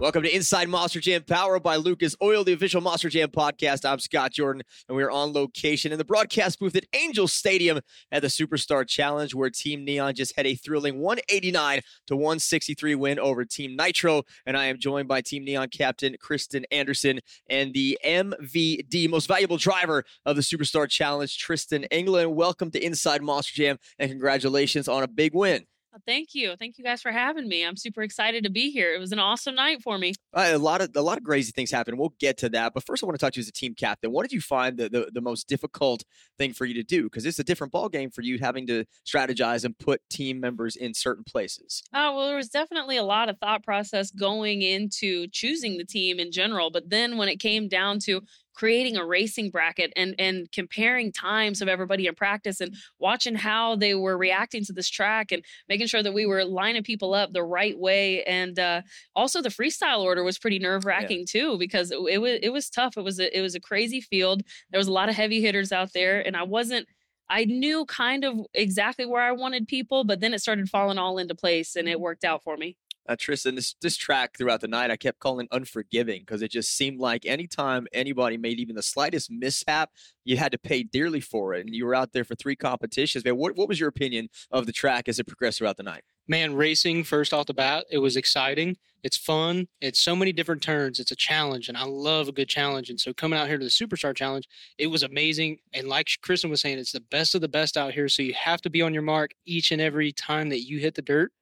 Welcome 0.00 0.22
to 0.22 0.32
Inside 0.32 0.68
Monster 0.68 1.00
Jam, 1.00 1.24
powered 1.24 1.64
by 1.64 1.74
Lucas 1.74 2.14
Oil, 2.22 2.44
the 2.44 2.52
official 2.52 2.80
Monster 2.80 3.08
Jam 3.08 3.30
podcast. 3.30 3.84
I'm 3.84 3.98
Scott 3.98 4.30
Jordan, 4.30 4.62
and 4.88 4.96
we 4.96 5.02
are 5.02 5.10
on 5.10 5.32
location 5.32 5.90
in 5.90 5.98
the 5.98 6.04
broadcast 6.04 6.60
booth 6.60 6.76
at 6.76 6.86
Angel 6.94 7.26
Stadium 7.26 7.80
at 8.12 8.22
the 8.22 8.28
Superstar 8.28 8.86
Challenge, 8.86 9.34
where 9.34 9.50
Team 9.50 9.84
Neon 9.84 10.14
just 10.14 10.36
had 10.36 10.46
a 10.46 10.54
thrilling 10.54 11.00
189 11.00 11.80
to 12.06 12.14
163 12.14 12.94
win 12.94 13.18
over 13.18 13.44
Team 13.44 13.74
Nitro. 13.74 14.22
And 14.46 14.56
I 14.56 14.66
am 14.66 14.78
joined 14.78 15.08
by 15.08 15.20
Team 15.20 15.44
Neon 15.44 15.66
captain 15.68 16.14
Kristen 16.20 16.64
Anderson 16.70 17.18
and 17.50 17.74
the 17.74 17.98
MVD, 18.04 19.10
most 19.10 19.26
valuable 19.26 19.56
driver 19.56 20.04
of 20.24 20.36
the 20.36 20.42
Superstar 20.42 20.88
Challenge, 20.88 21.36
Tristan 21.36 21.82
England. 21.90 22.36
Welcome 22.36 22.70
to 22.70 22.80
Inside 22.80 23.20
Monster 23.20 23.56
Jam, 23.56 23.78
and 23.98 24.08
congratulations 24.08 24.86
on 24.86 25.02
a 25.02 25.08
big 25.08 25.34
win. 25.34 25.66
Thank 26.06 26.34
you. 26.34 26.54
Thank 26.56 26.78
you 26.78 26.84
guys 26.84 27.02
for 27.02 27.12
having 27.12 27.48
me. 27.48 27.64
I'm 27.64 27.76
super 27.76 28.02
excited 28.02 28.44
to 28.44 28.50
be 28.50 28.70
here. 28.70 28.94
It 28.94 28.98
was 28.98 29.12
an 29.12 29.18
awesome 29.18 29.54
night 29.54 29.82
for 29.82 29.98
me. 29.98 30.14
Uh, 30.32 30.50
a 30.52 30.58
lot 30.58 30.80
of 30.80 30.90
a 30.94 31.02
lot 31.02 31.18
of 31.18 31.24
crazy 31.24 31.52
things 31.52 31.70
happened. 31.70 31.98
We'll 31.98 32.14
get 32.18 32.36
to 32.38 32.48
that. 32.50 32.74
But 32.74 32.84
first 32.84 33.02
I 33.02 33.06
want 33.06 33.18
to 33.18 33.24
talk 33.24 33.32
to 33.34 33.40
you 33.40 33.42
as 33.42 33.48
a 33.48 33.52
team 33.52 33.74
captain. 33.74 34.12
What 34.12 34.22
did 34.22 34.32
you 34.32 34.40
find 34.40 34.76
the, 34.76 34.88
the, 34.88 35.10
the 35.12 35.20
most 35.20 35.48
difficult 35.48 36.04
thing 36.38 36.52
for 36.52 36.64
you 36.64 36.74
to 36.74 36.82
do? 36.82 37.04
Because 37.04 37.26
it's 37.26 37.38
a 37.38 37.44
different 37.44 37.72
ball 37.72 37.88
game 37.88 38.10
for 38.10 38.22
you 38.22 38.38
having 38.38 38.66
to 38.66 38.84
strategize 39.06 39.64
and 39.64 39.78
put 39.78 40.00
team 40.10 40.40
members 40.40 40.76
in 40.76 40.94
certain 40.94 41.24
places. 41.24 41.82
Oh, 41.94 42.16
well, 42.16 42.26
there 42.26 42.36
was 42.36 42.48
definitely 42.48 42.96
a 42.96 43.04
lot 43.04 43.28
of 43.28 43.38
thought 43.38 43.62
process 43.64 44.10
going 44.10 44.62
into 44.62 45.26
choosing 45.28 45.78
the 45.78 45.84
team 45.84 46.18
in 46.18 46.32
general. 46.32 46.70
But 46.70 46.90
then 46.90 47.16
when 47.16 47.28
it 47.28 47.36
came 47.40 47.68
down 47.68 47.98
to 48.00 48.22
creating 48.58 48.96
a 48.96 49.06
racing 49.06 49.50
bracket 49.50 49.92
and 49.94 50.16
and 50.18 50.50
comparing 50.50 51.12
times 51.12 51.62
of 51.62 51.68
everybody 51.68 52.08
in 52.08 52.14
practice 52.14 52.60
and 52.60 52.74
watching 52.98 53.36
how 53.36 53.76
they 53.76 53.94
were 53.94 54.18
reacting 54.18 54.64
to 54.64 54.72
this 54.72 54.90
track 54.90 55.30
and 55.30 55.44
making 55.68 55.86
sure 55.86 56.02
that 56.02 56.12
we 56.12 56.26
were 56.26 56.44
lining 56.44 56.82
people 56.82 57.14
up 57.14 57.32
the 57.32 57.42
right 57.42 57.78
way. 57.78 58.24
And 58.24 58.58
uh, 58.58 58.82
also 59.14 59.40
the 59.40 59.48
freestyle 59.48 60.00
order 60.00 60.24
was 60.24 60.38
pretty 60.38 60.58
nerve 60.58 60.84
wracking 60.84 61.20
yeah. 61.20 61.40
too 61.40 61.58
because 61.58 61.92
it, 61.92 61.98
it, 62.10 62.18
was 62.18 62.40
it 62.42 62.52
was 62.52 62.68
tough. 62.68 62.96
It 62.96 63.04
was 63.04 63.20
a, 63.20 63.36
it 63.36 63.40
was 63.40 63.54
a 63.54 63.60
crazy 63.60 64.00
field. 64.00 64.42
There 64.70 64.78
was 64.78 64.88
a 64.88 64.92
lot 64.92 65.08
of 65.08 65.14
heavy 65.14 65.40
hitters 65.40 65.70
out 65.70 65.92
there 65.92 66.20
and 66.26 66.36
I 66.36 66.42
wasn't 66.42 66.88
I 67.30 67.44
knew 67.44 67.84
kind 67.84 68.24
of 68.24 68.40
exactly 68.54 69.06
where 69.06 69.22
I 69.22 69.32
wanted 69.32 69.68
people, 69.68 70.02
but 70.02 70.20
then 70.20 70.34
it 70.34 70.40
started 70.40 70.68
falling 70.68 70.98
all 70.98 71.18
into 71.18 71.34
place 71.34 71.76
and 71.76 71.88
it 71.88 72.00
worked 72.00 72.24
out 72.24 72.42
for 72.42 72.56
me 72.56 72.76
uh, 73.08 73.16
Tristan, 73.18 73.54
this 73.54 73.74
this 73.80 73.96
track 73.96 74.36
throughout 74.36 74.60
the 74.60 74.68
night, 74.68 74.90
I 74.90 74.96
kept 74.96 75.18
calling 75.18 75.48
unforgiving 75.50 76.20
because 76.20 76.42
it 76.42 76.50
just 76.50 76.76
seemed 76.76 77.00
like 77.00 77.24
anytime 77.24 77.86
anybody 77.92 78.36
made 78.36 78.60
even 78.60 78.76
the 78.76 78.82
slightest 78.82 79.30
mishap, 79.30 79.90
you 80.24 80.36
had 80.36 80.52
to 80.52 80.58
pay 80.58 80.82
dearly 80.82 81.20
for 81.20 81.54
it. 81.54 81.66
And 81.66 81.74
you 81.74 81.86
were 81.86 81.94
out 81.94 82.12
there 82.12 82.24
for 82.24 82.34
three 82.34 82.56
competitions. 82.56 83.24
Man, 83.24 83.36
what, 83.36 83.56
what 83.56 83.68
was 83.68 83.80
your 83.80 83.88
opinion 83.88 84.28
of 84.50 84.66
the 84.66 84.72
track 84.72 85.08
as 85.08 85.18
it 85.18 85.26
progressed 85.26 85.58
throughout 85.58 85.78
the 85.78 85.82
night? 85.82 86.02
Man, 86.30 86.54
racing 86.54 87.04
first 87.04 87.32
off 87.32 87.46
the 87.46 87.54
bat, 87.54 87.86
it 87.90 87.98
was 87.98 88.16
exciting. 88.16 88.76
It's 89.02 89.16
fun. 89.16 89.68
It's 89.80 90.00
so 90.00 90.14
many 90.14 90.32
different 90.32 90.62
turns. 90.62 91.00
It's 91.00 91.12
a 91.12 91.16
challenge, 91.16 91.68
and 91.68 91.78
I 91.78 91.84
love 91.84 92.28
a 92.28 92.32
good 92.32 92.48
challenge. 92.48 92.90
And 92.90 93.00
so 93.00 93.14
coming 93.14 93.38
out 93.38 93.48
here 93.48 93.56
to 93.56 93.64
the 93.64 93.70
Superstar 93.70 94.14
Challenge, 94.14 94.46
it 94.76 94.88
was 94.88 95.02
amazing. 95.02 95.58
And 95.72 95.88
like 95.88 96.10
Kristen 96.20 96.50
was 96.50 96.60
saying, 96.60 96.78
it's 96.78 96.92
the 96.92 97.00
best 97.00 97.34
of 97.34 97.40
the 97.40 97.48
best 97.48 97.78
out 97.78 97.94
here. 97.94 98.08
So 98.08 98.22
you 98.22 98.34
have 98.34 98.60
to 98.62 98.70
be 98.70 98.82
on 98.82 98.92
your 98.92 99.02
mark 99.02 99.30
each 99.46 99.72
and 99.72 99.80
every 99.80 100.12
time 100.12 100.50
that 100.50 100.66
you 100.66 100.78
hit 100.78 100.96
the 100.96 101.02
dirt 101.02 101.32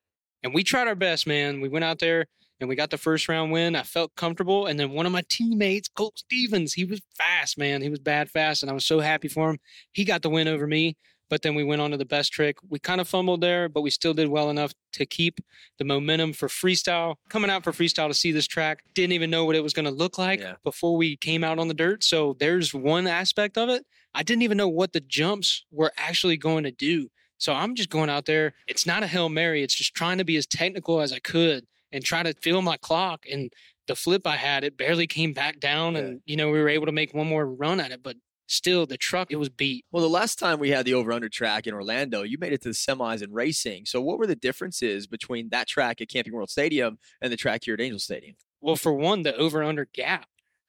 and 0.43 0.55
we 0.55 0.63
tried 0.63 0.89
our 0.89 0.95
best, 0.95 1.27
man. 1.27 1.61
We 1.61 1.69
went 1.69 1.85
out 1.85 1.99
there 1.99 2.27
and 2.61 2.69
we 2.69 2.77
got 2.77 2.91
the 2.91 2.99
first 2.99 3.29
round 3.29 3.53
win. 3.53 3.77
I 3.77 3.83
felt 3.83 4.15
comfortable. 4.17 4.67
And 4.67 4.79
then 4.79 4.91
one 4.91 5.07
of 5.07 5.13
my 5.13 5.23
teammates, 5.29 5.89
Colt 5.89 6.19
Stevens, 6.19 6.73
he 6.73 6.85
was 6.85 7.01
fast, 7.17 7.59
man. 7.59 7.83
He 7.83 7.91
was 7.91 7.99
bad 7.99 8.31
fast. 8.31 8.63
And 8.63 8.71
I 8.71 8.75
was 8.75 8.87
so 8.87 9.01
happy 9.01 9.29
for 9.29 9.51
him. 9.51 9.59
He 9.93 10.05
got 10.05 10.23
the 10.23 10.31
win 10.31 10.49
over 10.49 10.67
me. 10.67 10.97
But 11.29 11.43
then 11.43 11.57
we 11.57 11.65
went 11.65 11.83
on 11.83 11.91
to 11.91 11.97
the 11.97 12.05
best 12.05 12.33
trick. 12.33 12.57
We 12.69 12.79
kind 12.79 13.01
of 13.01 13.09
fumbled 13.09 13.41
there, 13.41 13.69
but 13.69 13.81
we 13.81 13.91
still 13.91 14.15
did 14.15 14.29
well 14.29 14.49
enough 14.49 14.73
to 14.93 15.05
keep 15.05 15.41
the 15.77 15.85
momentum 15.85 16.33
for 16.33 16.47
freestyle. 16.47 17.17
Coming 17.29 17.51
out 17.51 17.65
for 17.65 17.73
freestyle 17.73 18.07
to 18.07 18.15
see 18.15 18.31
this 18.31 18.47
track, 18.47 18.85
didn't 18.95 19.13
even 19.13 19.29
know 19.29 19.45
what 19.45 19.57
it 19.57 19.63
was 19.63 19.73
going 19.73 19.87
to 19.87 19.91
look 19.91 20.19
like 20.19 20.39
yeah. 20.39 20.55
before 20.63 20.97
we 20.97 21.17
came 21.17 21.43
out 21.43 21.59
on 21.59 21.67
the 21.67 21.75
dirt. 21.75 22.05
So 22.05 22.37
there's 22.39 22.73
one 22.73 23.09
aspect 23.09 23.59
of 23.59 23.69
it. 23.69 23.85
I 24.15 24.23
didn't 24.23 24.43
even 24.43 24.57
know 24.57 24.69
what 24.69 24.93
the 24.93 25.01
jumps 25.01 25.65
were 25.73 25.93
actually 25.97 26.37
going 26.37 26.63
to 26.63 26.71
do. 26.71 27.09
So 27.39 27.53
I'm 27.53 27.75
just 27.75 27.91
going 27.91 28.11
out 28.11 28.27
there. 28.27 28.55
It's 28.67 28.87
not 28.87 29.03
a 29.03 29.07
Hail 29.07 29.29
Mary. 29.29 29.63
It's 29.63 29.75
just 29.75 29.95
trying 29.95 30.19
to 30.19 30.25
be 30.25 30.37
as 30.37 30.47
technical 30.47 31.01
as 31.01 31.13
I 31.13 31.19
could 31.19 31.67
and 31.93 32.05
try 32.05 32.23
to 32.23 32.35
fill 32.35 32.63
my 32.63 32.77
clock. 32.77 33.25
And 33.31 33.53
the 33.87 33.95
flip 33.95 34.27
I 34.27 34.37
had, 34.37 34.65
it 34.65 34.77
barely 34.77 35.07
came 35.07 35.33
back 35.33 35.61
down. 35.61 35.95
Yeah. 35.95 36.01
And, 36.01 36.21
you 36.25 36.37
know, 36.37 36.51
we 36.51 36.61
were 36.61 36.69
able 36.69 36.87
to 36.87 36.93
make 36.93 37.15
one 37.15 37.29
more 37.29 37.47
run 37.47 37.81
at 37.81 37.93
it. 37.93 38.03
But 38.03 38.17
still, 38.47 38.87
the 38.87 38.97
truck, 38.97 39.31
it 39.31 39.37
was 39.37 39.49
beat. 39.49 39.85
Well, 39.93 40.03
the 40.03 40.09
last 40.09 40.39
time 40.39 40.59
we 40.59 40.71
had 40.71 40.87
the 40.87 40.95
over 40.95 41.13
under 41.13 41.29
track 41.29 41.67
in 41.67 41.75
Orlando, 41.75 42.23
you 42.23 42.39
made 42.39 42.53
it 42.53 42.63
to 42.63 42.71
the 42.71 42.75
semis 42.75 43.23
in 43.23 43.33
racing. 43.33 43.87
So 43.87 44.01
what 44.01 44.19
were 44.19 44.27
the 44.27 44.37
differences 44.37 45.07
between 45.07 45.51
that 45.51 45.69
track 45.69 46.01
at 46.01 46.09
Camping 46.09 46.33
World 46.33 46.51
Stadium 46.51 46.99
and 47.21 47.33
the 47.33 47.37
track 47.37 47.65
here 47.65 47.75
at 47.75 47.81
Angel 47.81 47.99
Stadium? 47.99 48.37
Well, 48.61 48.77
for 48.77 48.93
one, 48.93 49.23
the 49.23 49.37
over 49.37 49.63
under 49.63 49.85
gap. 49.85 50.27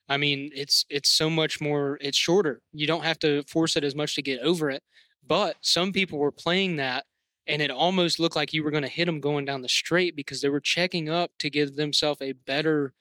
I 0.10 0.18
mean, 0.18 0.52
it's 0.56 0.86
it's 0.90 1.10
so 1.10 1.30
much 1.30 1.60
more. 1.60 1.98
It's 2.00 2.18
shorter. 2.18 2.62
You 2.72 2.88
don't 2.88 3.04
have 3.04 3.20
to 3.20 3.44
force 3.44 3.76
it 3.76 3.84
as 3.84 3.96
much 3.96 4.16
to 4.16 4.22
get 4.22 4.40
over 4.40 4.70
it. 4.70 4.82
But 5.28 5.58
some 5.62 5.92
people 5.92 6.20
were 6.20 6.32
playing 6.32 6.78
that 6.78 7.06
and 7.48 7.62
it 7.62 7.72
almost 7.72 8.20
looked 8.20 8.36
like 8.36 8.54
you 8.54 8.64
were 8.64 8.72
going 8.72 8.84
to 8.84 8.90
hit 8.90 9.06
them 9.06 9.20
going 9.20 9.46
down 9.46 9.62
the 9.62 9.70
straight 9.70 10.16
because 10.16 10.42
they 10.42 10.50
were 10.50 10.60
checking 10.60 11.10
up 11.10 11.32
to 11.40 11.50
give 11.50 11.76
themselves 11.76 12.22
a 12.22 12.34
better 12.34 12.94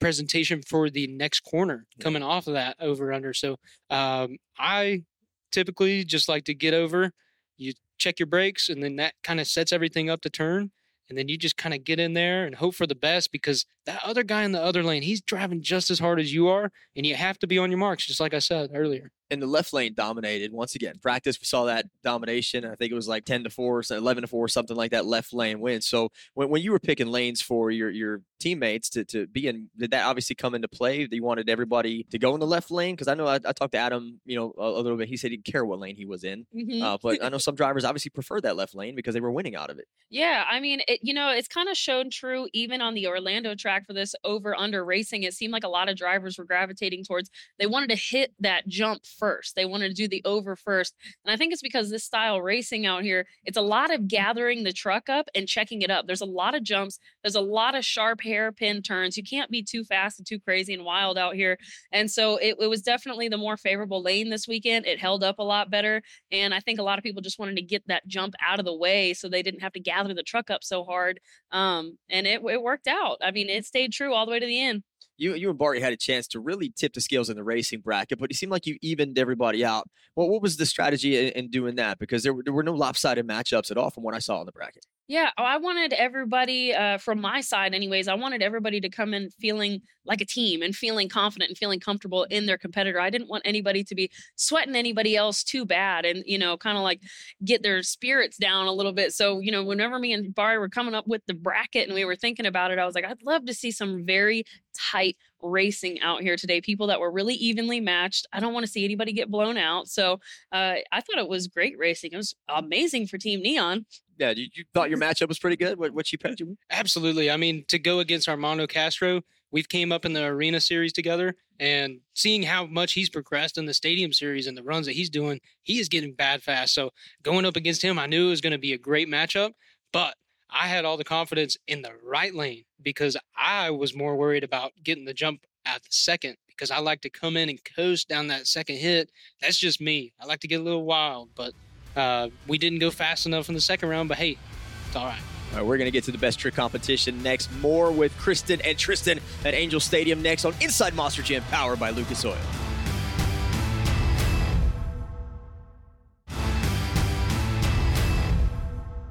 presentation 0.00 0.62
for 0.62 0.90
the 0.90 1.06
next 1.06 1.40
corner 1.40 1.86
coming 2.00 2.22
off 2.22 2.46
of 2.46 2.54
that 2.54 2.76
over 2.80 3.12
under. 3.12 3.32
So 3.32 3.56
um, 3.90 4.38
I 4.58 5.04
typically 5.52 6.04
just 6.04 6.28
like 6.28 6.44
to 6.44 6.54
get 6.54 6.74
over, 6.74 7.12
you 7.56 7.74
check 7.98 8.18
your 8.18 8.26
brakes, 8.26 8.68
and 8.68 8.82
then 8.82 8.96
that 8.96 9.14
kind 9.22 9.38
of 9.38 9.46
sets 9.46 9.72
everything 9.72 10.10
up 10.10 10.22
to 10.22 10.30
turn. 10.30 10.70
And 11.10 11.18
then 11.18 11.28
you 11.28 11.36
just 11.36 11.58
kind 11.58 11.74
of 11.74 11.84
get 11.84 12.00
in 12.00 12.14
there 12.14 12.46
and 12.46 12.54
hope 12.54 12.74
for 12.74 12.86
the 12.86 12.94
best 12.94 13.30
because 13.30 13.66
that 13.84 14.00
other 14.02 14.22
guy 14.22 14.42
in 14.42 14.52
the 14.52 14.62
other 14.62 14.82
lane, 14.82 15.02
he's 15.02 15.20
driving 15.20 15.60
just 15.62 15.90
as 15.90 15.98
hard 15.98 16.18
as 16.18 16.32
you 16.32 16.48
are. 16.48 16.72
And 16.96 17.04
you 17.04 17.14
have 17.14 17.38
to 17.40 17.46
be 17.46 17.58
on 17.58 17.70
your 17.70 17.78
marks, 17.78 18.06
just 18.06 18.20
like 18.20 18.32
I 18.32 18.38
said 18.38 18.70
earlier 18.72 19.12
and 19.30 19.40
the 19.40 19.46
left 19.46 19.72
lane 19.72 19.94
dominated 19.94 20.52
once 20.52 20.74
again. 20.74 20.94
Practice, 21.00 21.38
we 21.40 21.46
saw 21.46 21.64
that 21.64 21.86
domination. 22.02 22.64
I 22.64 22.74
think 22.74 22.92
it 22.92 22.94
was 22.94 23.08
like 23.08 23.24
10 23.24 23.44
to 23.44 23.50
4, 23.50 23.82
11 23.90 24.22
to 24.22 24.26
4, 24.26 24.48
something 24.48 24.76
like 24.76 24.90
that 24.90 25.06
left 25.06 25.32
lane 25.32 25.60
win. 25.60 25.80
So 25.80 26.10
when, 26.34 26.48
when 26.50 26.62
you 26.62 26.72
were 26.72 26.78
picking 26.78 27.06
lanes 27.06 27.40
for 27.40 27.70
your, 27.70 27.90
your 27.90 28.20
teammates 28.38 28.90
to, 28.90 29.04
to 29.06 29.26
be 29.26 29.48
in, 29.48 29.70
did 29.76 29.90
that 29.92 30.04
obviously 30.04 30.36
come 30.36 30.54
into 30.54 30.68
play? 30.68 31.06
That 31.06 31.14
You 31.14 31.22
wanted 31.22 31.48
everybody 31.48 32.04
to 32.10 32.18
go 32.18 32.34
in 32.34 32.40
the 32.40 32.46
left 32.46 32.70
lane? 32.70 32.94
Because 32.94 33.08
I 33.08 33.14
know 33.14 33.26
I, 33.26 33.36
I, 33.36 33.52
talked 33.52 33.72
to 33.72 33.78
Adam, 33.78 34.20
you 34.26 34.36
know, 34.36 34.52
a, 34.58 34.62
a, 34.62 34.80
little 34.82 34.98
bit. 34.98 35.08
He 35.08 35.16
said 35.16 35.30
he 35.30 35.38
didn't 35.38 35.50
care 35.50 35.64
what 35.64 35.78
lane 35.78 35.96
he 35.96 36.04
was 36.04 36.24
in. 36.24 36.46
Mm-hmm. 36.54 36.82
Uh, 36.82 36.98
but 37.02 37.24
I 37.24 37.30
know 37.30 37.38
some 37.38 37.54
drivers 37.54 37.84
obviously 37.84 38.10
preferred 38.10 38.42
that 38.42 38.56
left 38.56 38.74
lane 38.74 38.94
because 38.94 39.14
they 39.14 39.20
were 39.20 39.32
winning 39.32 39.56
out 39.56 39.70
of 39.70 39.78
it. 39.78 39.86
Yeah. 40.10 40.44
I 40.48 40.60
mean, 40.60 40.80
it, 40.86 41.00
you 41.02 41.14
know, 41.14 41.30
it's 41.30 41.48
kind 41.48 41.68
of 41.68 41.76
shown 41.76 42.10
true 42.10 42.46
even 42.52 42.82
on 42.82 42.94
the 42.94 43.06
Orlando 43.06 43.54
track 43.54 43.86
for 43.86 43.94
this 43.94 44.14
over 44.24 44.54
under 44.54 44.84
racing. 44.84 45.22
It 45.22 45.32
seemed 45.32 45.52
like 45.52 45.64
a 45.64 45.68
lot 45.68 45.88
of 45.88 45.96
drivers 45.96 46.36
were 46.36 46.44
gravitating 46.44 47.04
towards, 47.04 47.30
they 47.58 47.66
wanted 47.66 47.88
to 47.90 47.96
hit 47.96 48.32
that 48.40 48.68
jump 48.68 49.06
first. 49.14 49.56
They 49.56 49.64
wanted 49.64 49.88
to 49.88 49.94
do 49.94 50.08
the 50.08 50.22
over 50.24 50.56
first. 50.56 50.94
And 51.24 51.32
I 51.32 51.36
think 51.36 51.52
it's 51.52 51.62
because 51.62 51.90
this 51.90 52.04
style 52.04 52.40
racing 52.40 52.86
out 52.86 53.02
here, 53.02 53.26
it's 53.44 53.56
a 53.56 53.62
lot 53.62 53.92
of 53.92 54.08
gathering 54.08 54.64
the 54.64 54.72
truck 54.72 55.08
up 55.08 55.28
and 55.34 55.48
checking 55.48 55.82
it 55.82 55.90
up. 55.90 56.06
There's 56.06 56.20
a 56.20 56.26
lot 56.26 56.54
of 56.54 56.62
jumps, 56.62 56.98
there's 57.22 57.34
a 57.34 57.40
lot 57.40 57.74
of 57.74 57.84
sharp 57.84 58.20
hairpin 58.22 58.82
turns. 58.82 59.16
You 59.16 59.22
can't 59.22 59.50
be 59.50 59.62
too 59.62 59.84
fast 59.84 60.18
and 60.18 60.26
too 60.26 60.40
crazy 60.40 60.74
and 60.74 60.84
wild 60.84 61.18
out 61.18 61.34
here. 61.34 61.58
And 61.92 62.10
so 62.10 62.36
it, 62.36 62.56
it 62.60 62.68
was 62.68 62.82
definitely 62.82 63.28
the 63.28 63.38
more 63.38 63.56
favorable 63.56 64.02
lane 64.02 64.30
this 64.30 64.48
weekend. 64.48 64.86
It 64.86 64.98
held 64.98 65.24
up 65.24 65.38
a 65.38 65.42
lot 65.42 65.70
better. 65.70 66.02
And 66.32 66.54
I 66.54 66.60
think 66.60 66.78
a 66.78 66.82
lot 66.82 66.98
of 66.98 67.04
people 67.04 67.22
just 67.22 67.38
wanted 67.38 67.56
to 67.56 67.62
get 67.62 67.86
that 67.86 68.06
jump 68.06 68.34
out 68.44 68.58
of 68.58 68.64
the 68.64 68.76
way 68.76 69.14
so 69.14 69.28
they 69.28 69.42
didn't 69.42 69.60
have 69.60 69.72
to 69.72 69.80
gather 69.80 70.14
the 70.14 70.22
truck 70.22 70.50
up 70.50 70.64
so 70.64 70.84
hard. 70.84 71.20
Um, 71.52 71.98
and 72.08 72.26
it, 72.26 72.42
it 72.44 72.62
worked 72.62 72.88
out. 72.88 73.18
I 73.22 73.30
mean, 73.30 73.48
it 73.48 73.64
stayed 73.64 73.92
true 73.92 74.12
all 74.12 74.26
the 74.26 74.32
way 74.32 74.40
to 74.40 74.46
the 74.46 74.60
end 74.60 74.82
you 75.16 75.34
you 75.34 75.50
and 75.50 75.58
Bari 75.58 75.80
had 75.80 75.92
a 75.92 75.96
chance 75.96 76.26
to 76.28 76.40
really 76.40 76.70
tip 76.70 76.92
the 76.94 77.00
scales 77.00 77.30
in 77.30 77.36
the 77.36 77.44
racing 77.44 77.80
bracket, 77.80 78.18
but 78.18 78.30
it 78.30 78.34
seemed 78.34 78.52
like 78.52 78.66
you 78.66 78.76
evened 78.82 79.18
everybody 79.18 79.64
out. 79.64 79.88
Well, 80.16 80.28
what 80.28 80.42
was 80.42 80.56
the 80.56 80.66
strategy 80.66 81.18
in, 81.18 81.32
in 81.32 81.50
doing 81.50 81.76
that? 81.76 81.98
Because 81.98 82.22
there 82.22 82.34
were, 82.34 82.42
there 82.44 82.54
were 82.54 82.62
no 82.62 82.74
lopsided 82.74 83.26
matchups 83.26 83.70
at 83.70 83.76
all 83.76 83.90
from 83.90 84.02
what 84.02 84.14
I 84.14 84.18
saw 84.18 84.40
in 84.40 84.46
the 84.46 84.52
bracket. 84.52 84.86
Yeah, 85.06 85.28
oh, 85.36 85.44
I 85.44 85.58
wanted 85.58 85.92
everybody, 85.92 86.72
uh, 86.72 86.96
from 86.96 87.20
my 87.20 87.42
side, 87.42 87.74
anyways, 87.74 88.08
I 88.08 88.14
wanted 88.14 88.40
everybody 88.42 88.80
to 88.80 88.88
come 88.88 89.12
in 89.12 89.28
feeling 89.28 89.82
like 90.06 90.22
a 90.22 90.24
team 90.24 90.62
and 90.62 90.74
feeling 90.74 91.10
confident 91.10 91.50
and 91.50 91.58
feeling 91.58 91.78
comfortable 91.78 92.24
in 92.24 92.46
their 92.46 92.56
competitor. 92.56 92.98
I 92.98 93.10
didn't 93.10 93.28
want 93.28 93.42
anybody 93.44 93.84
to 93.84 93.94
be 93.94 94.10
sweating 94.36 94.74
anybody 94.74 95.14
else 95.14 95.44
too 95.44 95.66
bad 95.66 96.06
and, 96.06 96.22
you 96.26 96.38
know, 96.38 96.56
kind 96.56 96.78
of 96.78 96.82
like 96.84 97.02
get 97.44 97.62
their 97.62 97.82
spirits 97.82 98.38
down 98.38 98.66
a 98.66 98.72
little 98.72 98.92
bit. 98.92 99.12
So, 99.12 99.40
you 99.40 99.52
know, 99.52 99.62
whenever 99.62 99.98
me 99.98 100.14
and 100.14 100.34
Bari 100.34 100.58
were 100.58 100.70
coming 100.70 100.94
up 100.94 101.06
with 101.06 101.20
the 101.26 101.34
bracket 101.34 101.86
and 101.86 101.94
we 101.94 102.06
were 102.06 102.16
thinking 102.16 102.46
about 102.46 102.70
it, 102.70 102.78
I 102.78 102.86
was 102.86 102.94
like, 102.94 103.04
I'd 103.04 103.22
love 103.22 103.44
to 103.44 103.54
see 103.54 103.72
some 103.72 104.06
very 104.06 104.44
tight 104.74 105.18
racing 105.44 106.00
out 106.00 106.22
here 106.22 106.36
today. 106.36 106.60
People 106.60 106.86
that 106.88 107.00
were 107.00 107.10
really 107.10 107.34
evenly 107.34 107.80
matched. 107.80 108.26
I 108.32 108.40
don't 108.40 108.52
want 108.52 108.66
to 108.66 108.72
see 108.72 108.84
anybody 108.84 109.12
get 109.12 109.30
blown 109.30 109.56
out. 109.56 109.88
So 109.88 110.14
uh, 110.52 110.76
I 110.90 111.00
thought 111.00 111.18
it 111.18 111.28
was 111.28 111.46
great 111.46 111.78
racing. 111.78 112.10
It 112.12 112.16
was 112.16 112.34
amazing 112.48 113.06
for 113.06 113.18
Team 113.18 113.40
Neon 113.42 113.86
yeah, 114.18 114.30
you, 114.30 114.48
you, 114.54 114.64
thought 114.72 114.90
your 114.90 114.98
matchup 114.98 115.28
was 115.28 115.38
pretty 115.38 115.56
good. 115.56 115.78
What 115.78 115.92
what 115.92 116.06
she 116.06 116.16
picked 116.16 116.40
you? 116.40 116.56
Absolutely. 116.70 117.30
I 117.30 117.36
mean, 117.36 117.64
to 117.68 117.78
go 117.78 117.98
against 117.98 118.28
Armando 118.28 118.66
Castro, 118.66 119.22
we've 119.50 119.68
came 119.68 119.92
up 119.92 120.04
in 120.04 120.12
the 120.12 120.24
arena 120.24 120.60
series 120.60 120.92
together, 120.92 121.34
and 121.58 122.00
seeing 122.14 122.42
how 122.42 122.66
much 122.66 122.92
he's 122.92 123.10
progressed 123.10 123.58
in 123.58 123.66
the 123.66 123.74
stadium 123.74 124.12
series 124.12 124.46
and 124.46 124.56
the 124.56 124.62
runs 124.62 124.86
that 124.86 124.92
he's 124.92 125.10
doing, 125.10 125.40
he 125.62 125.78
is 125.78 125.88
getting 125.88 126.12
bad 126.12 126.42
fast. 126.42 126.74
So 126.74 126.90
going 127.22 127.44
up 127.44 127.56
against 127.56 127.82
him, 127.82 127.98
I 127.98 128.06
knew 128.06 128.28
it 128.28 128.30
was 128.30 128.40
going 128.40 128.52
to 128.52 128.58
be 128.58 128.72
a 128.72 128.78
great 128.78 129.08
matchup. 129.08 129.52
But 129.92 130.16
I 130.54 130.68
had 130.68 130.84
all 130.84 130.96
the 130.96 131.04
confidence 131.04 131.56
in 131.66 131.82
the 131.82 131.90
right 132.04 132.32
lane 132.32 132.62
because 132.80 133.16
I 133.36 133.70
was 133.70 133.94
more 133.94 134.14
worried 134.14 134.44
about 134.44 134.72
getting 134.84 135.04
the 135.04 135.12
jump 135.12 135.44
at 135.66 135.82
the 135.82 135.88
second 135.90 136.36
because 136.46 136.70
I 136.70 136.78
like 136.78 137.00
to 137.00 137.10
come 137.10 137.36
in 137.36 137.48
and 137.48 137.58
coast 137.64 138.08
down 138.08 138.28
that 138.28 138.46
second 138.46 138.76
hit. 138.76 139.10
That's 139.40 139.58
just 139.58 139.80
me. 139.80 140.12
I 140.20 140.26
like 140.26 140.40
to 140.40 140.48
get 140.48 140.60
a 140.60 140.62
little 140.62 140.84
wild, 140.84 141.30
but 141.34 141.54
uh, 141.96 142.28
we 142.46 142.56
didn't 142.56 142.78
go 142.78 142.92
fast 142.92 143.26
enough 143.26 143.48
in 143.48 143.56
the 143.56 143.60
second 143.60 143.88
round. 143.88 144.08
But 144.08 144.18
hey, 144.18 144.38
it's 144.86 144.94
all 144.94 145.06
right. 145.06 145.18
All 145.50 145.58
right, 145.58 145.66
we're 145.66 145.76
going 145.76 145.86
to 145.86 145.92
get 145.92 146.04
to 146.04 146.12
the 146.12 146.18
best 146.18 146.38
trick 146.38 146.54
competition 146.54 147.20
next. 147.22 147.50
More 147.60 147.90
with 147.90 148.16
Kristen 148.16 148.60
and 148.62 148.78
Tristan 148.78 149.18
at 149.44 149.54
Angel 149.54 149.80
Stadium 149.80 150.22
next 150.22 150.44
on 150.44 150.54
Inside 150.60 150.94
Monster 150.94 151.22
Jam, 151.22 151.42
powered 151.50 151.80
by 151.80 151.90
Lucas 151.90 152.24
Oil. 152.24 152.36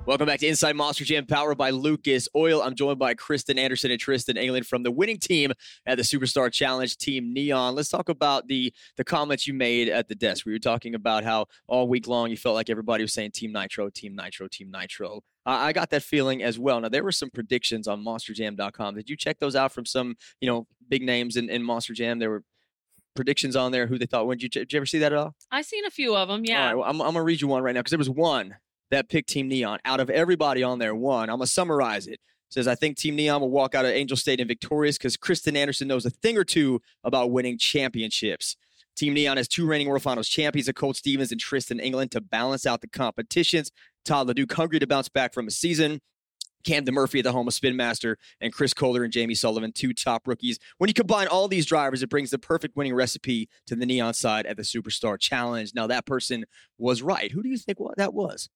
Welcome 0.06 0.28
back 0.28 0.42
to 0.42 0.48
Inside 0.48 0.76
Monster 0.76 1.06
Jam, 1.06 1.26
powered 1.26 1.58
by 1.58 1.70
Lucas 1.70 2.28
Oil. 2.36 2.62
I'm 2.62 2.76
joined 2.76 3.00
by 3.00 3.14
Kristen 3.14 3.58
Anderson 3.58 3.90
and 3.90 3.98
Tristan 3.98 4.36
England 4.36 4.68
from 4.68 4.84
the 4.84 4.92
winning 4.92 5.18
team 5.18 5.54
at 5.86 5.96
the 5.96 6.04
Superstar 6.04 6.52
Challenge, 6.52 6.98
Team 6.98 7.34
Neon. 7.34 7.74
Let's 7.74 7.88
talk 7.88 8.10
about 8.10 8.50
the 8.50 8.74
the 8.98 9.06
comments 9.06 9.48
you 9.48 9.54
made 9.54 9.88
at 9.88 10.10
the 10.10 10.16
desk. 10.16 10.46
We 10.46 10.52
were 10.52 10.60
talking 10.60 10.94
about 10.94 11.24
how 11.24 11.46
all 11.68 11.88
week 11.88 12.06
long 12.06 12.30
you 12.30 12.36
felt 12.36 12.54
like 12.54 12.70
everybody 12.70 13.02
was 13.02 13.14
saying 13.14 13.32
Team 13.32 13.54
Nitro, 13.54 13.90
Team 13.90 14.14
Nitro, 14.14 14.50
Team 14.50 14.70
Nitro. 14.70 15.22
Uh, 15.46 15.52
I 15.52 15.72
got 15.72 15.90
that 15.92 16.04
feeling 16.04 16.44
as 16.44 16.60
well. 16.60 16.82
Now 16.82 16.90
there 16.90 17.04
were 17.04 17.14
some 17.14 17.30
predictions 17.30 17.88
on 17.88 18.04
MonsterJam.com. 18.04 18.96
Did 18.96 19.10
you 19.10 19.16
check 19.16 19.40
those 19.40 19.56
out 19.56 19.72
from 19.72 19.86
some 19.86 20.18
you 20.42 20.50
know 20.50 20.68
big 20.90 21.04
names 21.04 21.38
in, 21.38 21.50
in 21.50 21.64
Monster 21.64 21.94
Jam? 21.94 22.20
There 22.20 22.30
were 22.30 22.44
predictions 23.16 23.56
on 23.56 23.72
there 23.72 23.88
who 23.88 23.98
they 23.98 24.06
thought. 24.06 24.28
When 24.28 24.38
did 24.38 24.54
you, 24.54 24.62
did 24.62 24.74
you 24.74 24.78
ever 24.78 24.86
see 24.86 25.00
that 25.00 25.14
at 25.14 25.18
all? 25.18 25.36
I 25.50 25.62
seen 25.62 25.86
a 25.86 25.92
few 25.92 26.14
of 26.14 26.28
them. 26.28 26.44
Yeah. 26.44 26.60
All 26.60 26.68
right, 26.68 26.76
well, 26.76 26.90
I'm, 26.90 27.02
I'm 27.02 27.14
gonna 27.14 27.24
read 27.24 27.40
you 27.40 27.48
one 27.48 27.64
right 27.64 27.74
now 27.74 27.80
because 27.80 27.92
there 27.92 27.98
was 27.98 28.10
one 28.10 28.56
that 28.94 29.10
picked 29.10 29.30
Team 29.30 29.48
Neon 29.48 29.80
out 29.86 30.00
of 30.00 30.10
everybody 30.10 30.64
on 30.64 30.80
there. 30.80 30.96
One, 30.96 31.30
I'm 31.30 31.38
gonna 31.38 31.48
summarize 31.48 32.08
it. 32.08 32.20
Says 32.50 32.68
I 32.68 32.76
think 32.76 32.98
Team 32.98 33.16
Neon 33.16 33.42
will 33.42 33.50
walk 33.50 33.74
out 33.74 33.86
of 33.86 33.92
Angel 33.92 34.16
Stadium 34.16 34.48
victorious 34.48 34.98
because 34.98 35.18
Kristen 35.18 35.58
Anderson 35.58 35.88
knows 35.88 36.06
a 36.06 36.12
thing 36.12 36.38
or 36.38 36.44
two 36.44 36.82
about 37.04 37.32
winning 37.32 37.58
championships. 37.58 38.56
Team 38.96 39.16
Neon 39.16 39.38
has 39.38 39.48
two 39.48 39.66
reigning 39.66 39.90
World 39.90 40.04
Finals 40.04 40.30
champions, 40.30 40.70
Colt 40.76 40.96
Stevens 40.96 41.32
and 41.32 41.42
Tristan 41.42 41.80
England, 41.80 42.12
to 42.12 42.22
balance 42.22 42.68
out 42.68 42.82
the 42.82 42.88
competitions. 42.88 43.72
Todd 44.06 44.28
LeDuc 44.28 44.52
hungry 44.54 44.78
to 44.80 44.86
bounce 44.86 45.10
back 45.10 45.34
from 45.34 45.48
a 45.48 45.52
season. 45.52 46.00
Camden 46.64 46.94
Murphy 46.94 47.20
at 47.20 47.24
the 47.24 47.32
home 47.32 47.48
of 47.48 47.54
Spin 47.54 47.76
Master, 47.76 48.18
and 48.40 48.54
Chris 48.54 48.74
Kohler 48.74 49.04
and 49.04 49.12
Jamie 49.12 49.36
Sullivan, 49.36 49.72
two 49.74 49.94
top 49.94 50.28
rookies. 50.28 50.60
When 50.78 50.88
you 50.88 50.94
combine 50.94 51.28
all 51.28 51.48
these 51.48 51.66
drivers, 51.66 52.04
it 52.04 52.10
brings 52.10 52.32
the 52.32 52.40
perfect 52.40 52.76
winning 52.76 52.94
recipe 52.94 53.50
to 53.68 53.76
the 53.76 53.86
Neon 53.86 54.14
side 54.14 54.46
at 54.46 54.56
the 54.56 54.64
Superstar 54.64 55.20
Challenge. 55.20 55.72
Now, 55.76 55.88
that 55.88 56.06
person 56.06 56.46
was 56.78 57.02
right. 57.02 57.32
Who 57.32 57.44
do 57.44 57.50
you 57.50 57.58
think 57.58 57.80
that 57.98 58.14
was? 58.14 58.50